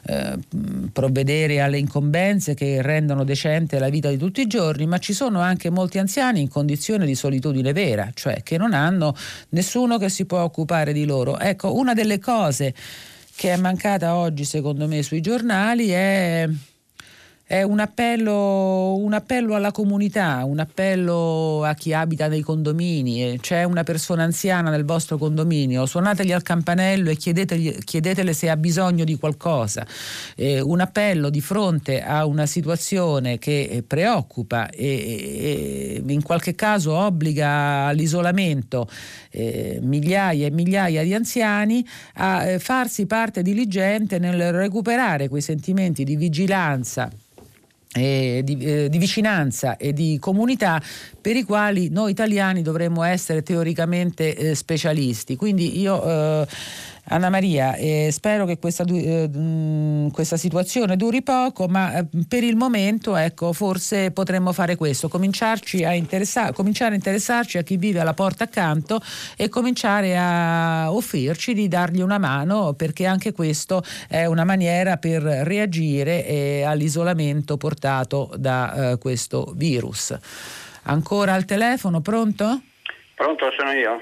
[0.07, 0.39] eh,
[0.91, 5.39] provvedere alle incombenze che rendono decente la vita di tutti i giorni, ma ci sono
[5.39, 9.15] anche molti anziani in condizione di solitudine vera, cioè che non hanno
[9.49, 11.37] nessuno che si può occupare di loro.
[11.37, 12.73] Ecco, una delle cose
[13.35, 16.49] che è mancata oggi secondo me sui giornali è
[17.49, 23.39] è un appello, un appello, alla comunità, un appello a chi abita nei condomini.
[23.41, 29.03] C'è una persona anziana nel vostro condominio, suonategli al campanello e chiedetele se ha bisogno
[29.03, 29.83] di qualcosa.
[30.35, 36.93] Eh, un appello di fronte a una situazione che preoccupa e, e in qualche caso
[36.93, 38.87] obbliga all'isolamento
[39.31, 41.83] eh, migliaia e migliaia di anziani
[42.17, 47.09] a eh, farsi parte diligente nel recuperare quei sentimenti di vigilanza
[47.93, 50.81] eh, di, eh, di, vicinanza e di comunità
[51.19, 55.35] per i quali noi italiani dovremmo essere teoricamente eh, specialisti.
[55.35, 56.47] Quindi io eh,
[57.11, 62.55] Anna Maria, eh, spero che questa, eh, questa, situazione duri poco, ma eh, per il
[62.55, 68.13] momento ecco, forse potremmo fare questo, a interessa- cominciare a interessarci a chi vive alla
[68.13, 69.01] porta accanto
[69.35, 75.23] e cominciare a offrirci di dargli una mano, perché anche questo è una maniera per
[75.23, 80.15] reagire eh, all'isolamento portato da eh, questo virus.
[80.83, 82.61] Ancora al telefono, pronto?
[83.15, 83.99] Pronto, sono io.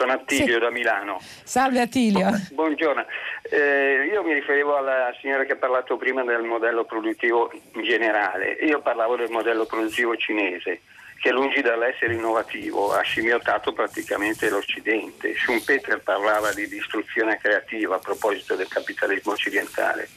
[0.00, 0.60] Sono Attilio sì.
[0.60, 1.20] da Milano.
[1.44, 2.30] Salve Attilio.
[2.52, 3.04] Buongiorno.
[3.42, 8.52] Eh, io mi riferivo alla signora che ha parlato prima del modello produttivo in generale.
[8.62, 10.80] Io parlavo del modello produttivo cinese
[11.20, 15.34] che lungi dall'essere innovativo ha scimmiottato praticamente l'Occidente.
[15.36, 20.08] Schumpeter parlava di distruzione creativa a proposito del capitalismo occidentale,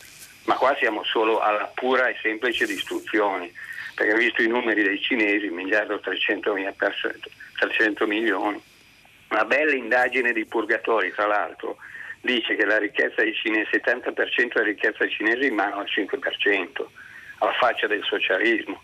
[0.45, 3.51] ma qua siamo solo alla pura e semplice distruzione,
[3.95, 6.55] perché visto i numeri dei cinesi, miliardo 300,
[7.57, 8.71] 300 milioni,
[9.34, 11.77] una bella indagine di Purgatori, tra l'altro,
[12.21, 15.88] dice che la ricchezza dei cinesi, il 70% della ricchezza cinese è in mano al
[15.89, 16.86] 5%,
[17.39, 18.81] alla faccia del socialismo.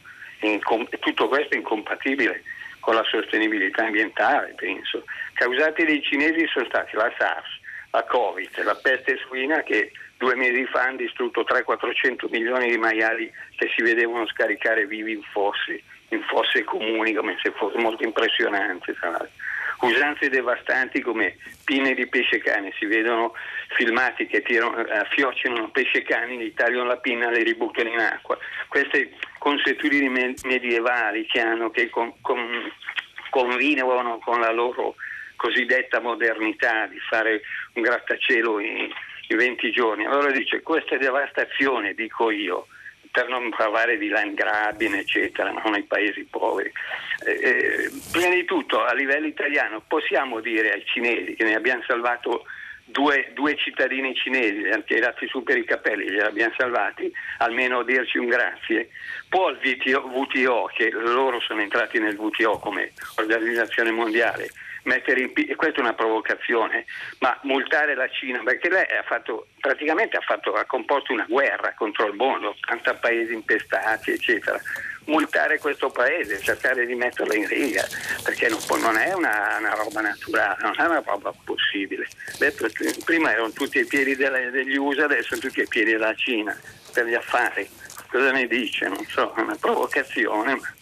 [1.00, 2.42] tutto questo è incompatibile
[2.80, 5.04] con la sostenibilità ambientale, penso.
[5.34, 7.60] Causati dai cinesi sono stati la SARS,
[7.92, 13.32] la Covid, la peste suina che due mesi fa hanno distrutto 300-400 milioni di maiali
[13.56, 18.94] che si vedevano scaricare vivi in fossi, in fosse comuni, come se fosse molto impressionante.
[18.96, 19.39] Tra l'altro
[19.82, 23.34] usanze devastanti come pinne di pesce cane, si vedono
[23.76, 28.38] filmati che tirano, affiocinano pesce cani, gli tagliano la pinna e le ributtano in acqua.
[28.68, 30.10] Queste consuetudini
[30.44, 32.72] medievali che hanno, che con, con,
[33.30, 34.96] convivono con la loro
[35.36, 37.42] cosiddetta modernità di fare
[37.74, 38.90] un grattacielo in,
[39.28, 40.06] in 20 giorni.
[40.06, 42.68] Allora dice, questa devastazione, dico io,
[43.12, 46.72] per non parlare di landgrabbing, eccetera, non ai paesi poveri.
[47.26, 51.84] Eh, eh, prima di tutto, a livello italiano, possiamo dire ai cinesi che ne abbiamo
[51.86, 52.46] salvato
[52.86, 57.84] due, due cittadini cinesi, li hanno tirati su per i capelli, li abbiamo salvati, almeno
[57.84, 58.90] dirci un grazie.
[59.28, 64.50] Può il VTO, VTO, che loro sono entrati nel VTO come organizzazione mondiale,
[64.90, 66.86] mettere in piedi, questa è una provocazione,
[67.20, 71.74] ma multare la Cina, perché lei ha fatto, praticamente ha, fatto, ha composto una guerra
[71.78, 74.60] contro il mondo, 80 paesi impestati, eccetera.
[75.06, 77.84] Multare questo paese, cercare di metterlo in riga,
[78.24, 82.08] perché non, non è una, una, roba naturale, non è una roba possibile.
[82.38, 82.68] Detto,
[83.06, 86.56] prima erano tutti ai piedi delle, degli USA, adesso sono tutti ai piedi della Cina
[86.94, 87.68] per gli affari.
[88.10, 88.88] Cosa ne dice?
[88.88, 90.56] Non so, è una provocazione.
[90.56, 90.78] Ma...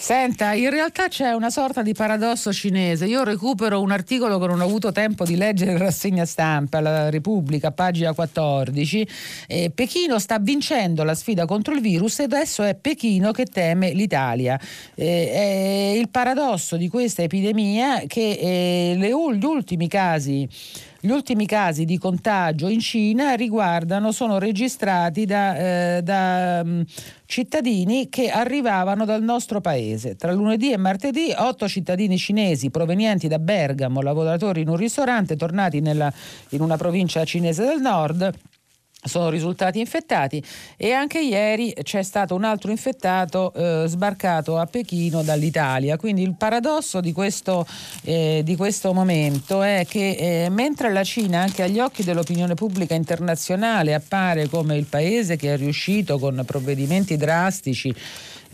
[0.00, 3.06] Senta, in realtà c'è una sorta di paradosso cinese.
[3.06, 7.10] Io recupero un articolo che non ho avuto tempo di leggere in rassegna stampa, la
[7.10, 9.08] Repubblica, pagina 14.
[9.48, 13.90] Eh, Pechino sta vincendo la sfida contro il virus e adesso è Pechino che teme
[13.90, 14.56] l'Italia.
[14.94, 20.48] Eh, è il paradosso di questa epidemia che eh, le, gli ultimi casi
[21.00, 25.56] gli ultimi casi di contagio in Cina riguardano, sono registrati da,
[25.96, 26.84] eh, da um,
[27.24, 30.16] cittadini che arrivavano dal nostro paese.
[30.16, 35.80] Tra lunedì e martedì otto cittadini cinesi provenienti da Bergamo, lavoratori in un ristorante, tornati
[35.80, 36.12] nella,
[36.50, 38.32] in una provincia cinese del nord,
[39.00, 40.42] sono risultati infettati
[40.76, 45.96] e anche ieri c'è stato un altro infettato eh, sbarcato a Pechino dall'Italia.
[45.96, 47.66] Quindi il paradosso di questo,
[48.02, 52.94] eh, di questo momento è che eh, mentre la Cina anche agli occhi dell'opinione pubblica
[52.94, 57.94] internazionale appare come il paese che è riuscito con provvedimenti drastici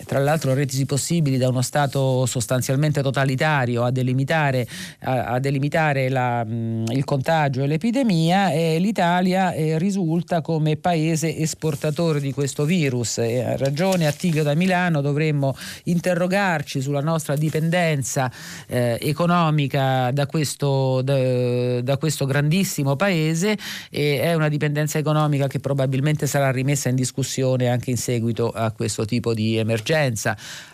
[0.04, 4.66] tra l'altro retisi possibili da uno Stato sostanzialmente totalitario a delimitare,
[5.00, 11.36] a, a delimitare la, mh, il contagio e l'epidemia, eh, l'Italia eh, risulta come paese
[11.36, 13.18] esportatore di questo virus.
[13.18, 18.30] E ha ragione Attilio da Milano, dovremmo interrogarci sulla nostra dipendenza
[18.66, 23.56] eh, economica da questo, da, da questo grandissimo paese
[23.90, 28.72] e è una dipendenza economica che probabilmente sarà rimessa in discussione anche in seguito a
[28.72, 29.83] questo tipo di emergenza.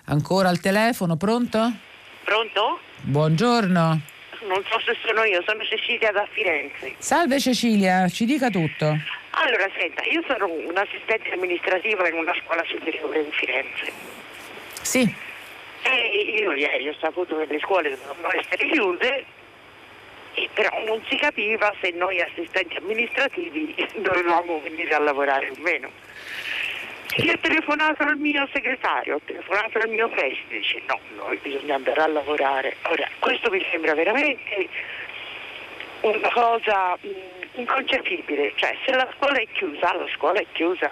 [0.06, 1.72] Ancora al telefono, pronto?
[2.24, 2.80] Pronto?
[3.02, 4.00] Buongiorno.
[4.46, 6.94] Non so se sono io, sono Cecilia da Firenze.
[6.98, 8.86] Salve Cecilia, ci dica tutto.
[9.30, 13.92] Allora, senta, io sono un assistente amministrativo in una scuola superiore di Firenze.
[14.82, 15.14] Sì.
[15.82, 19.24] E io ieri ho saputo che le scuole dovevano essere chiuse,
[20.54, 25.90] però non si capiva se noi assistenti amministrativi dovevamo venire a lavorare o meno.
[27.16, 31.74] Io ho telefonato al mio segretario, ho telefonato al mio preside, dice no, noi bisogna
[31.74, 32.76] andare a lavorare.
[32.88, 34.68] Ora, questo mi sembra veramente
[36.02, 40.90] una cosa mh, inconcepibile, cioè se la scuola è chiusa, la scuola è chiusa.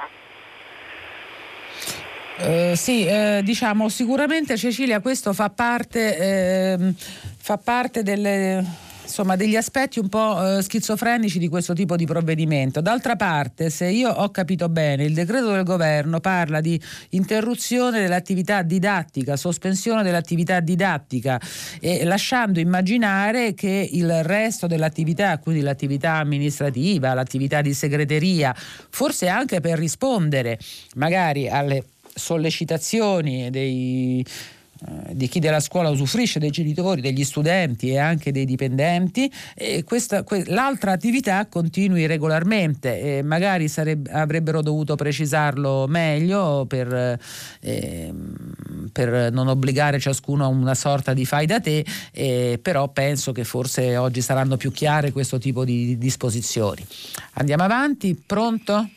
[2.41, 6.95] Eh, sì, eh, diciamo sicuramente Cecilia questo fa parte, eh,
[7.41, 8.65] fa parte delle
[9.09, 12.81] insomma, degli aspetti un po' eh, schizofrenici di questo tipo di provvedimento.
[12.81, 16.81] D'altra parte, se io ho capito bene, il decreto del governo parla di
[17.11, 21.41] interruzione dell'attività didattica, sospensione dell'attività didattica
[21.81, 29.61] e lasciando immaginare che il resto dell'attività, quindi l'attività amministrativa, l'attività di segreteria, forse anche
[29.61, 30.59] per rispondere
[30.97, 31.85] magari alle
[32.15, 34.25] sollecitazioni dei
[35.11, 39.31] di chi della scuola usufruisce, dei genitori, degli studenti e anche dei dipendenti,
[39.85, 43.23] questa, que, l'altra attività continui regolarmente.
[43.25, 47.19] Magari sareb, avrebbero dovuto precisarlo meglio per,
[47.61, 48.13] eh,
[48.93, 53.45] per, non obbligare ciascuno a una sorta di fai da te, eh, però penso che
[53.45, 56.85] forse oggi saranno più chiare questo tipo di disposizioni.
[57.35, 58.89] Andiamo avanti, pronto?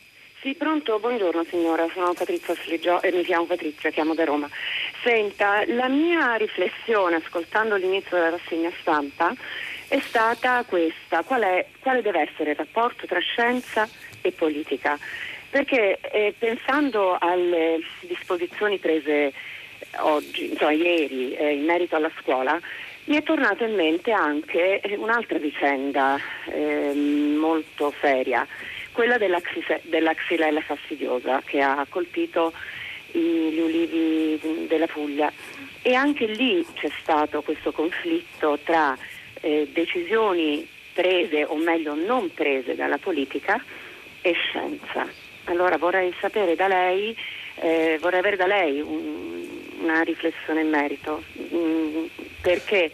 [0.42, 4.48] Sì, pronto, buongiorno signora, sono Patrizia Sligio e mi chiamo Patrizia, chiamo da Roma.
[5.00, 9.32] Senta, la mia riflessione ascoltando l'inizio della rassegna stampa
[9.86, 13.88] è stata questa, qual è, quale deve essere il rapporto tra scienza
[14.20, 14.98] e politica?
[15.48, 19.32] Perché eh, pensando alle disposizioni prese
[19.98, 22.58] oggi, insomma, ieri eh, in merito alla scuola,
[23.04, 26.92] mi è tornata in mente anche un'altra vicenda eh,
[27.36, 28.44] molto seria
[28.92, 29.40] quella della,
[29.82, 32.52] della xylella fastidiosa che ha colpito
[33.10, 35.30] gli ulivi della Puglia
[35.82, 38.96] e anche lì c'è stato questo conflitto tra
[39.40, 43.62] eh, decisioni prese o meglio non prese dalla politica
[44.20, 45.06] e scienza.
[45.44, 47.16] Allora vorrei sapere da lei,
[47.56, 49.44] eh, vorrei avere da lei un,
[49.80, 52.04] una riflessione in merito, mm,
[52.40, 52.92] perché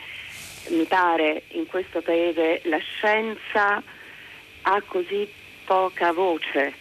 [0.70, 3.82] mi pare in questo paese la scienza
[4.62, 5.28] ha così
[5.69, 6.73] poca voce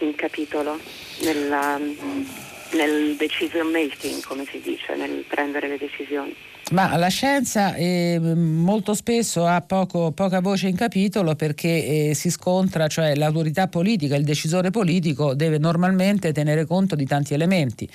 [0.00, 0.78] in capitolo
[1.22, 6.36] nella, nel decision making, come si dice, nel prendere le decisioni.
[6.72, 12.30] Ma la scienza eh, molto spesso ha poco, poca voce in capitolo perché eh, si
[12.30, 17.88] scontra, cioè l'autorità politica, il decisore politico deve normalmente tenere conto di tanti elementi.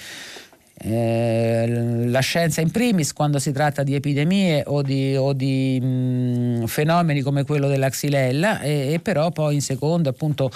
[0.78, 6.66] Eh, la scienza in primis quando si tratta di epidemie o di, o di mh,
[6.66, 10.52] fenomeni come quello della xylella e, e, però poi in secondo appunto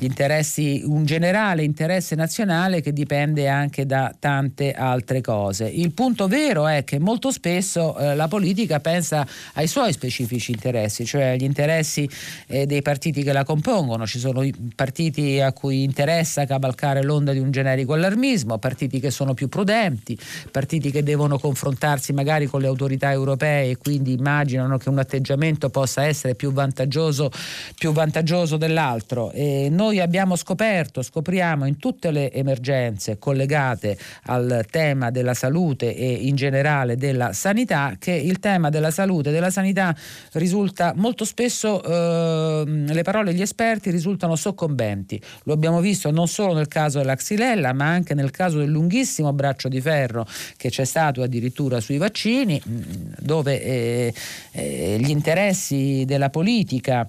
[0.00, 5.68] gli interessi, un generale interesse nazionale che dipende anche da tante altre cose.
[5.68, 11.04] Il punto vero è che molto spesso eh, la politica pensa ai suoi specifici interessi,
[11.04, 12.08] cioè agli interessi
[12.46, 14.06] eh, dei partiti che la compongono.
[14.06, 14.42] Ci sono
[14.74, 20.18] partiti a cui interessa cavalcare l'onda di un generico allarmismo, partiti che sono più prudenti,
[20.50, 25.68] partiti che devono confrontarsi magari con le autorità europee e quindi immaginano che un atteggiamento
[25.68, 27.30] possa essere più vantaggioso,
[27.76, 29.30] più vantaggioso dell'altro.
[29.32, 35.96] E noi noi abbiamo scoperto, scopriamo in tutte le emergenze collegate al tema della salute
[35.96, 39.92] e in generale della sanità che il tema della salute e della sanità
[40.34, 45.20] risulta molto spesso, eh, le parole degli esperti risultano soccombenti.
[45.42, 49.32] Lo abbiamo visto non solo nel caso della Xylella ma anche nel caso del lunghissimo
[49.32, 50.24] braccio di ferro
[50.56, 54.14] che c'è stato addirittura sui vaccini dove eh,
[54.52, 57.08] eh, gli interessi della politica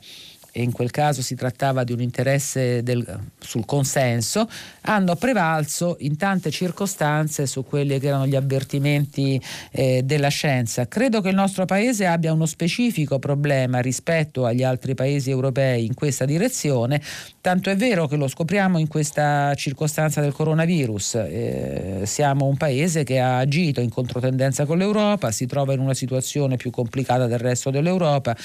[0.51, 3.05] e in quel caso si trattava di un interesse del,
[3.39, 4.49] sul consenso,
[4.81, 9.41] hanno prevalso in tante circostanze su quelli che erano gli avvertimenti
[9.71, 10.87] eh, della scienza.
[10.87, 15.93] Credo che il nostro Paese abbia uno specifico problema rispetto agli altri paesi europei in
[15.93, 17.01] questa direzione,
[17.39, 21.15] tanto è vero che lo scopriamo in questa circostanza del coronavirus.
[21.15, 25.93] Eh, siamo un paese che ha agito in controtendenza con l'Europa, si trova in una
[25.93, 28.35] situazione più complicata del resto dell'Europa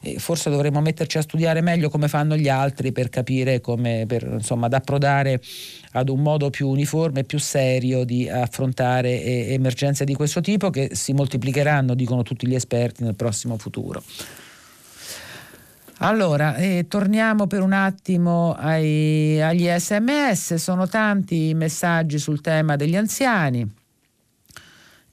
[0.00, 4.04] e forse dovremmo metterci a studiare spiegare meglio come fanno gli altri per capire come,
[4.06, 5.40] per, insomma, ad approdare
[5.92, 10.70] ad un modo più uniforme e più serio di affrontare eh, emergenze di questo tipo
[10.70, 14.02] che si moltiplicheranno, dicono tutti gli esperti, nel prossimo futuro.
[16.00, 22.76] Allora, eh, torniamo per un attimo ai, agli sms, sono tanti i messaggi sul tema
[22.76, 23.66] degli anziani.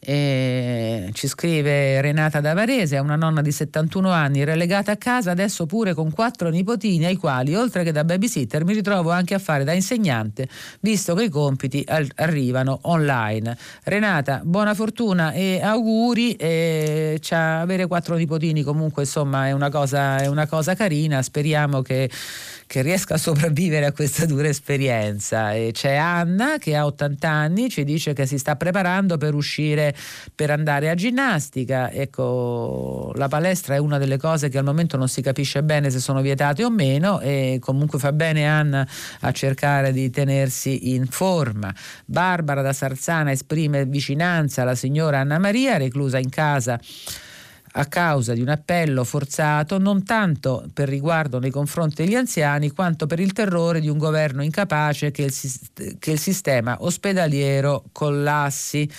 [0.06, 5.66] E ci scrive Renata Davarese, è una nonna di 71 anni, relegata a casa adesso
[5.66, 9.64] pure con quattro nipotini ai quali, oltre che da babysitter, mi ritrovo anche a fare
[9.64, 10.48] da insegnante,
[10.82, 11.86] visto che i compiti
[12.16, 13.58] arrivano online.
[13.84, 16.34] Renata, buona fortuna e auguri.
[16.34, 22.10] E avere quattro nipotini comunque insomma è una cosa, è una cosa carina, speriamo che
[22.74, 25.54] che riesca a sopravvivere a questa dura esperienza.
[25.54, 29.96] E c'è Anna che ha 80 anni, ci dice che si sta preparando per uscire
[30.34, 31.92] per andare a ginnastica.
[31.92, 36.00] Ecco, la palestra è una delle cose che al momento non si capisce bene se
[36.00, 38.88] sono vietate o meno e comunque fa bene Anna
[39.20, 41.72] a cercare di tenersi in forma.
[42.06, 46.80] Barbara da Sarzana esprime vicinanza alla signora Anna Maria reclusa in casa
[47.76, 53.08] a causa di un appello forzato non tanto per riguardo nei confronti degli anziani quanto
[53.08, 55.34] per il terrore di un governo incapace che il,
[55.98, 58.90] che il sistema ospedaliero collassi.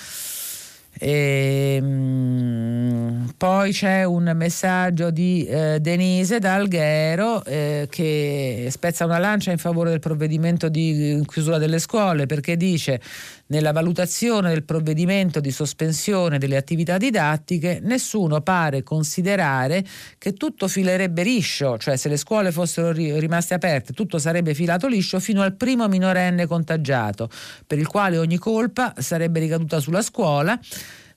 [0.97, 9.19] E, um, poi c'è un messaggio di eh, Denise da Alghero eh, che spezza una
[9.19, 13.01] lancia in favore del provvedimento di chiusura delle scuole perché dice
[13.47, 19.85] nella valutazione del provvedimento di sospensione delle attività didattiche nessuno pare considerare
[20.19, 25.21] che tutto filerebbe liscio, cioè se le scuole fossero rimaste aperte tutto sarebbe filato liscio
[25.21, 27.29] fino al primo minorenne contagiato,
[27.67, 30.59] per il quale ogni colpa sarebbe ricaduta sulla scuola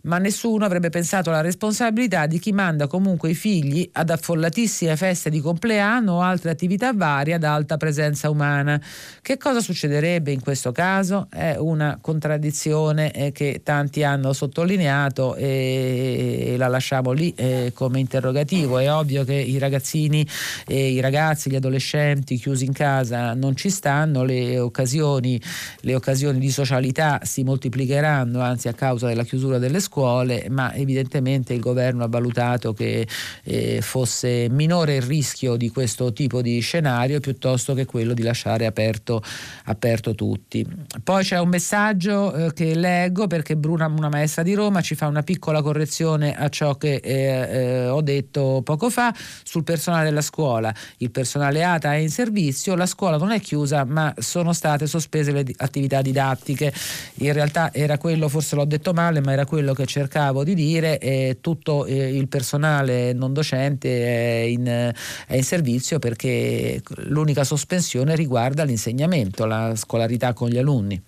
[0.08, 5.30] ma nessuno avrebbe pensato alla responsabilità di chi manda comunque i figli ad affollatissime feste
[5.30, 8.82] di compleanno o altre attività varie ad alta presenza umana.
[9.22, 11.28] Che cosa succederebbe in questo caso?
[11.30, 18.80] È una contraddizione eh, che tanti hanno sottolineato e la lasciamo lì eh, come interrogativo.
[18.80, 20.26] È ovvio che i ragazzini,
[20.68, 25.40] i ragazzi, gli adolescenti chiusi in casa non ci stanno, le occasioni,
[25.82, 30.76] le occasioni di socialità si moltiplicheranno, anzi a causa della chiusura delle scuole scuole, ma
[30.76, 33.08] evidentemente il governo ha valutato che
[33.44, 38.68] eh, fosse minore il rischio di questo tipo di scenario piuttosto che quello di lasciare
[38.68, 39.24] aperto,
[39.66, 40.64] aperto tutti.
[41.04, 45.08] Poi c'è un messaggio eh, che leggo perché Bruna, una maestra di Roma, ci fa
[45.08, 49.12] una piccola correzione a ciò che eh, eh ho detto poco fa
[49.44, 50.72] sul personale della scuola.
[50.98, 55.32] Il personale ATA è in servizio, la scuola non è chiusa ma sono state sospese
[55.32, 56.72] le attività didattiche.
[57.16, 60.98] In realtà era quello, forse l'ho detto male, ma era quello che cercavo di dire
[60.98, 68.16] è tutto eh, il personale non docente è in, è in servizio perché l'unica sospensione
[68.16, 71.00] riguarda l'insegnamento, la scolarità con gli alunni.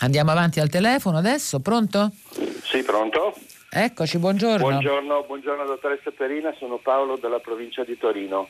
[0.00, 2.12] Andiamo avanti al telefono adesso, pronto?
[2.62, 3.34] Sì, pronto.
[3.68, 4.58] Eccoci, buongiorno.
[4.58, 8.48] Buongiorno, buongiorno dottoressa Perina, sono Paolo della provincia di Torino.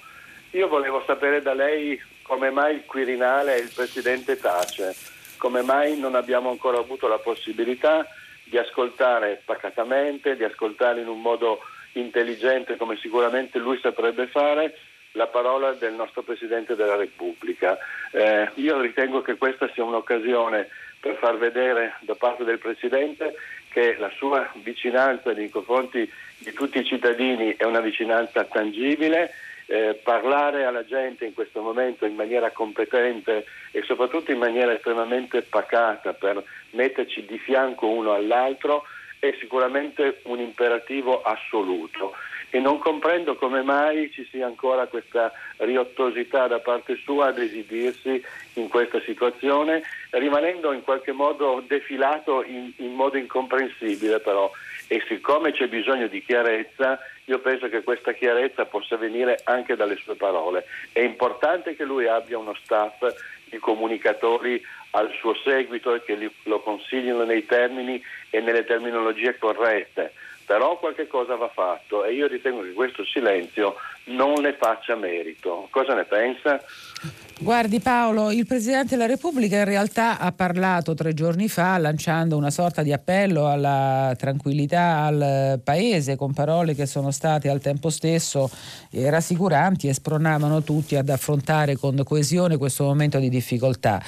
[0.50, 4.94] Io volevo sapere da lei come mai il Quirinale e il Presidente tace,
[5.38, 8.06] come mai non abbiamo ancora avuto la possibilità
[8.52, 11.60] di ascoltare pacatamente, di ascoltare in un modo
[11.92, 14.76] intelligente come sicuramente lui saprebbe fare
[15.12, 17.78] la parola del nostro Presidente della Repubblica.
[18.10, 20.68] Eh, io ritengo che questa sia un'occasione
[21.00, 23.34] per far vedere da parte del Presidente
[23.70, 29.32] che la sua vicinanza nei confronti di tutti i cittadini è una vicinanza tangibile
[29.72, 35.40] eh, parlare alla gente in questo momento in maniera competente e soprattutto in maniera estremamente
[35.40, 38.84] pacata per metterci di fianco uno all'altro
[39.18, 42.12] è sicuramente un imperativo assoluto.
[42.50, 48.22] E non comprendo come mai ci sia ancora questa riottosità da parte sua ad esibirsi
[48.54, 54.50] in questa situazione, rimanendo in qualche modo defilato in, in modo incomprensibile però
[54.92, 59.96] e siccome c'è bisogno di chiarezza, io penso che questa chiarezza possa venire anche dalle
[59.96, 60.66] sue parole.
[60.92, 63.02] È importante che lui abbia uno staff
[63.46, 70.12] di comunicatori al suo seguito e che lo consiglino nei termini e nelle terminologie corrette,
[70.44, 73.76] però qualche cosa va fatto e io ritengo che questo silenzio
[74.06, 75.68] non le faccia merito.
[75.70, 76.60] Cosa ne pensa?
[77.42, 82.50] Guardi Paolo, il Presidente della Repubblica in realtà ha parlato tre giorni fa lanciando una
[82.50, 88.48] sorta di appello alla tranquillità al Paese con parole che sono state al tempo stesso
[88.92, 94.00] eh, rassicuranti e spronavano tutti ad affrontare con coesione questo momento di difficoltà.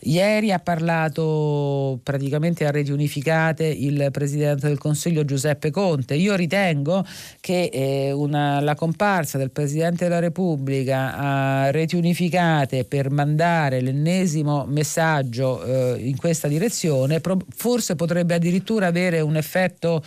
[0.00, 6.14] Ieri ha parlato praticamente a reti unificate il Presidente del Consiglio Giuseppe Conte.
[6.14, 7.06] Io ritengo
[7.40, 14.64] che eh, una, la comparsa del Presidente della Repubblica a reti unificate per mandare l'ennesimo
[14.66, 17.20] messaggio eh, in questa direzione,
[17.54, 20.02] forse potrebbe addirittura avere un effetto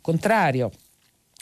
[0.00, 0.70] contrario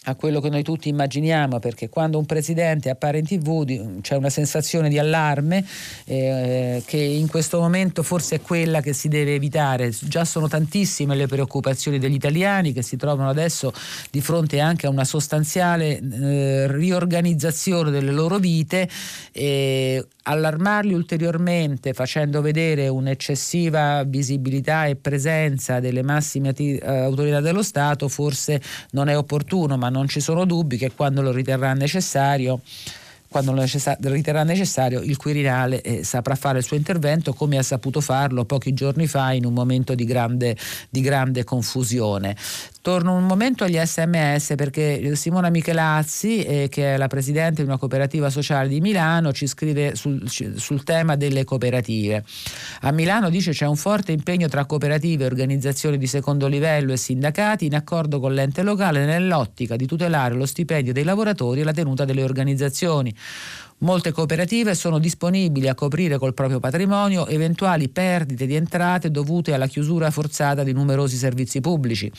[0.05, 4.31] a quello che noi tutti immaginiamo, perché quando un presidente appare in tv c'è una
[4.31, 5.64] sensazione di allarme
[6.06, 9.90] eh, che in questo momento forse è quella che si deve evitare.
[9.90, 13.72] Già sono tantissime le preoccupazioni degli italiani che si trovano adesso
[14.10, 18.89] di fronte anche a una sostanziale eh, riorganizzazione delle loro vite.
[19.32, 28.09] Eh, allarmarli ulteriormente facendo vedere un'eccessiva visibilità e presenza delle massime eh, autorità dello Stato
[28.09, 28.60] forse
[28.92, 32.60] non è opportuno, ma non ci sono dubbi che quando lo riterrà necessario
[33.31, 33.65] quando lo
[34.11, 38.74] riterrà necessario, il Quirinale eh, saprà fare il suo intervento come ha saputo farlo pochi
[38.74, 40.57] giorni fa in un momento di grande,
[40.89, 42.35] di grande confusione.
[42.82, 47.77] Torno un momento agli sms perché Simona Michelazzi, eh, che è la presidente di una
[47.77, 52.24] cooperativa sociale di Milano, ci scrive sul, sul, tema delle cooperative.
[52.81, 57.66] A Milano dice c'è un forte impegno tra cooperative, organizzazioni di secondo livello e sindacati
[57.66, 62.05] in accordo con l'ente locale nell'ottica di tutelare lo stipendio dei lavoratori e la tenuta
[62.05, 63.15] delle organizzazioni.
[63.82, 69.66] Molte cooperative sono disponibili a coprire col proprio patrimonio eventuali perdite di entrate dovute alla
[69.66, 72.12] chiusura forzata di numerosi servizi pubblici.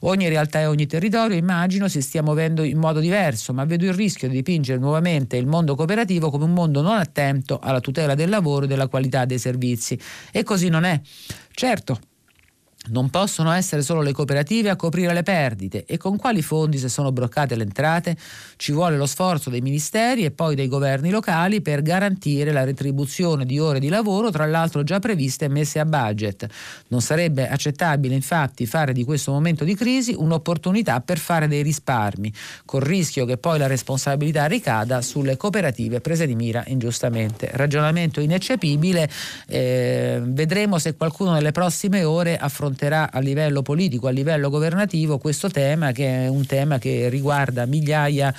[0.00, 3.94] Ogni realtà e ogni territorio, immagino, si stia muovendo in modo diverso, ma vedo il
[3.94, 8.28] rischio di dipingere nuovamente il mondo cooperativo come un mondo non attento alla tutela del
[8.28, 9.98] lavoro e della qualità dei servizi.
[10.30, 11.00] E così non è.
[11.50, 11.98] Certo,
[12.90, 16.88] non possono essere solo le cooperative a coprire le perdite e con quali fondi se
[16.88, 18.16] sono bloccate le entrate?
[18.56, 23.44] Ci vuole lo sforzo dei ministeri e poi dei governi locali per garantire la retribuzione
[23.44, 26.46] di ore di lavoro, tra l'altro già previste e messe a budget.
[26.88, 32.32] Non sarebbe accettabile infatti fare di questo momento di crisi un'opportunità per fare dei risparmi,
[32.64, 37.50] col rischio che poi la responsabilità ricada sulle cooperative prese di mira ingiustamente.
[37.52, 39.08] Ragionamento ineccepibile,
[39.46, 45.18] eh, vedremo se qualcuno nelle prossime ore affronterà affronterà a livello politico, a livello governativo
[45.18, 48.32] questo tema che è un tema che riguarda migliaia,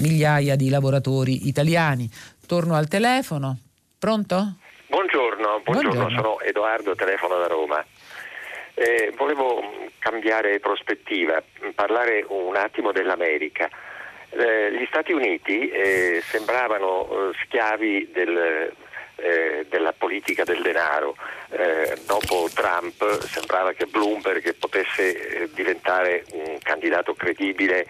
[0.00, 2.10] migliaia di lavoratori italiani.
[2.46, 3.56] Torno al telefono.
[3.98, 4.56] Pronto?
[4.88, 6.10] Buongiorno, buongiorno, buongiorno.
[6.10, 7.84] sono Edoardo, telefono da Roma.
[8.74, 9.62] Eh, volevo
[10.00, 11.40] cambiare prospettiva,
[11.74, 13.70] parlare un attimo dell'America.
[14.30, 18.72] Eh, gli Stati Uniti eh, sembravano eh, schiavi del,
[19.16, 21.16] eh, della politica del denaro.
[21.50, 27.86] Eh, dopo Trump sembrava che Bloomberg potesse eh, diventare un candidato credibile,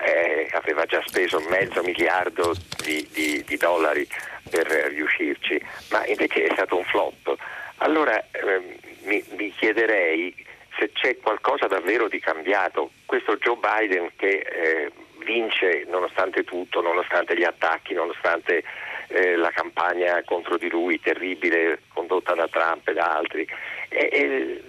[0.00, 4.06] eh, aveva già speso mezzo miliardo di, di, di, dollari
[4.48, 5.60] per riuscirci,
[5.90, 7.36] ma invece è stato un flop.
[7.78, 10.34] Allora ehm, mi, mi chiederei
[10.78, 12.90] se c'è qualcosa davvero di cambiato.
[13.06, 14.92] Questo Joe Biden che eh,
[15.24, 18.62] vince nonostante tutto, nonostante gli attacchi, nonostante
[19.08, 23.46] eh, la campagna contro di lui terribile condotta da Trump e da altri,
[23.88, 24.62] e, e,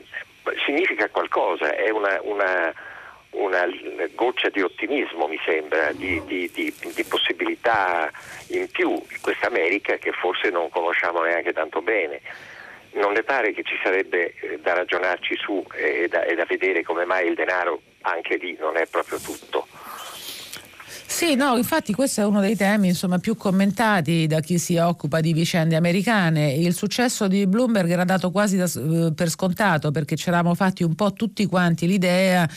[0.66, 2.74] significa qualcosa, è una, una,
[3.32, 3.66] una,
[4.14, 8.12] goccia di ottimismo mi sembra, di, di, di, di possibilità
[8.48, 12.22] in più di questa America che forse non conosciamo neanche tanto bene
[12.96, 16.84] non le pare che ci sarebbe eh, da ragionarci su e da, e da, vedere
[16.84, 19.68] come mai il denaro anche lì non è proprio tutto?
[21.08, 25.22] Sì, no, infatti questo è uno dei temi insomma, più commentati da chi si occupa
[25.22, 26.52] di vicende americane.
[26.54, 30.84] Il successo di Bloomberg era dato quasi da, eh, per scontato perché ci eravamo fatti
[30.84, 32.48] un po' tutti quanti l'idea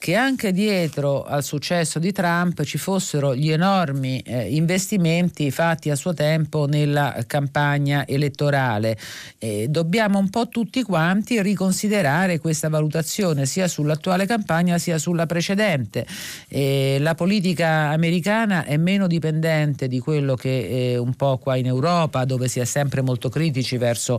[0.00, 5.94] che anche dietro al successo di Trump ci fossero gli enormi eh, investimenti fatti a
[5.94, 8.96] suo tempo nella campagna elettorale.
[9.36, 16.06] Eh, dobbiamo un po' tutti quanti riconsiderare questa valutazione sia sull'attuale campagna sia sulla precedente.
[16.48, 21.66] Eh, la politica americana è meno dipendente di quello che è un po' qua in
[21.66, 24.18] Europa dove si è sempre molto critici verso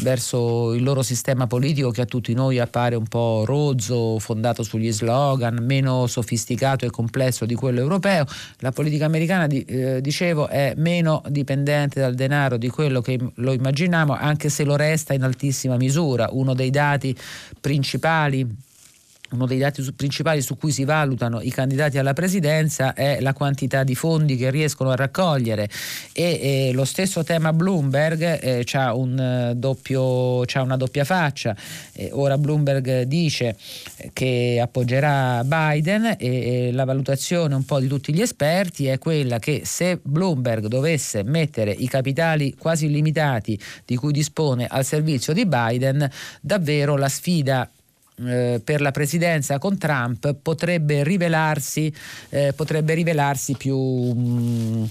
[0.00, 4.92] verso il loro sistema politico che a tutti noi appare un po' rozzo, fondato sugli
[4.92, 8.24] slogan, meno sofisticato e complesso di quello europeo.
[8.58, 14.14] La politica americana, eh, dicevo, è meno dipendente dal denaro di quello che lo immaginiamo,
[14.14, 16.28] anche se lo resta in altissima misura.
[16.32, 17.16] Uno dei dati
[17.60, 18.66] principali
[19.30, 23.84] uno dei dati principali su cui si valutano i candidati alla presidenza è la quantità
[23.84, 25.68] di fondi che riescono a raccogliere
[26.12, 29.54] e, e lo stesso tema Bloomberg eh, ha un eh,
[30.58, 31.56] una doppia faccia.
[31.92, 33.56] Eh, ora Bloomberg dice
[34.12, 39.38] che appoggerà Biden e, e la valutazione un po' di tutti gli esperti è quella
[39.38, 45.46] che se Bloomberg dovesse mettere i capitali quasi illimitati di cui dispone al servizio di
[45.46, 46.08] Biden,
[46.40, 47.68] davvero la sfida
[48.26, 51.92] eh, per la presidenza con Trump potrebbe rivelarsi,
[52.30, 54.84] eh, potrebbe rivelarsi più, mh, mm,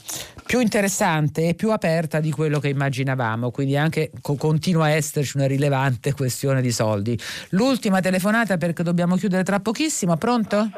[0.46, 5.38] più, interessante e più aperta di quello che immaginavamo, quindi anche co- continua a esserci
[5.38, 7.20] una rilevante questione di soldi.
[7.50, 10.70] L'ultima telefonata perché dobbiamo chiudere tra pochissimo, pronto?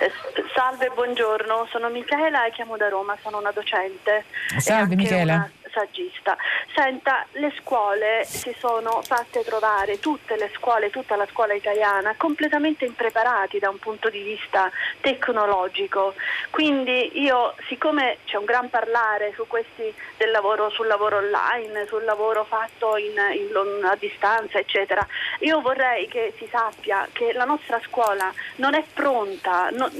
[0.00, 0.10] Eh,
[0.54, 4.24] salve, buongiorno, sono Michela e chiamo da Roma, sono una docente.
[4.58, 5.34] Salve Michela.
[5.34, 6.36] Una saggista.
[6.74, 12.84] Senta, le scuole si sono fatte trovare, tutte le scuole, tutta la scuola italiana, completamente
[12.84, 14.70] impreparati da un punto di vista
[15.00, 16.14] tecnologico.
[16.50, 22.04] Quindi io, siccome c'è un gran parlare su questi del lavoro, sul lavoro online, sul
[22.04, 25.06] lavoro fatto in, in, a distanza, eccetera,
[25.40, 29.90] io vorrei che si sappia che la nostra scuola non è pronta no,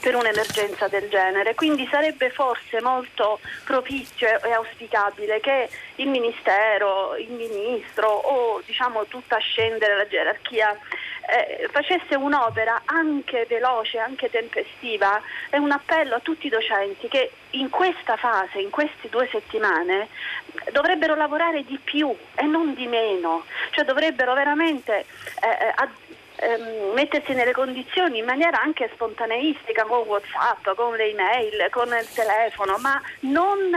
[0.00, 7.16] per un'emergenza del genere, quindi sarebbe forse molto propizio e auspicabile inevitabile che il Ministero,
[7.16, 10.76] il Ministro o diciamo tutta scendere la gerarchia
[11.28, 17.32] eh, facesse un'opera anche veloce, anche tempestiva è un appello a tutti i docenti che
[17.50, 20.08] in questa fase, in queste due settimane,
[20.72, 25.04] dovrebbero lavorare di più e non di meno, cioè dovrebbero veramente
[25.42, 25.90] eh, ad,
[26.36, 32.08] ehm, mettersi nelle condizioni in maniera anche spontaneistica con Whatsapp, con le email, con il
[32.12, 33.70] telefono, ma non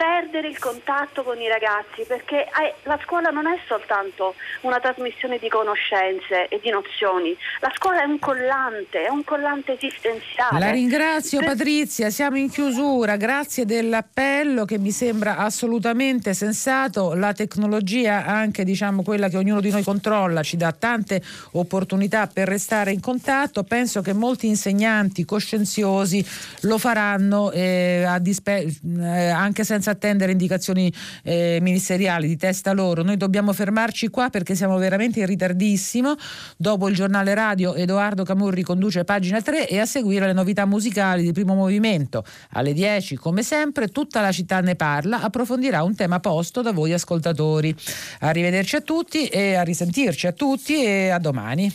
[0.00, 5.36] perdere il contatto con i ragazzi perché eh, la scuola non è soltanto una trasmissione
[5.36, 10.58] di conoscenze e di nozioni, la scuola è un collante, è un collante esistenziale.
[10.58, 18.24] La ringrazio Patrizia, siamo in chiusura, grazie dell'appello che mi sembra assolutamente sensato, la tecnologia
[18.24, 21.20] anche diciamo quella che ognuno di noi controlla ci dà tante
[21.52, 26.24] opportunità per restare in contatto, penso che molti insegnanti coscienziosi
[26.62, 28.66] lo faranno eh, dispe-
[28.98, 30.92] eh, anche attendere indicazioni
[31.22, 33.02] eh, ministeriali di testa loro.
[33.02, 36.14] Noi dobbiamo fermarci qua perché siamo veramente in ritardissimo.
[36.56, 41.22] Dopo il giornale radio Edoardo Camurri conduce pagina 3 e a seguire le novità musicali
[41.22, 42.24] di primo movimento.
[42.50, 46.92] Alle 10, come sempre, tutta la città ne parla, approfondirà un tema posto da voi
[46.92, 47.74] ascoltatori.
[48.20, 51.72] Arrivederci a tutti e a risentirci a tutti e a domani.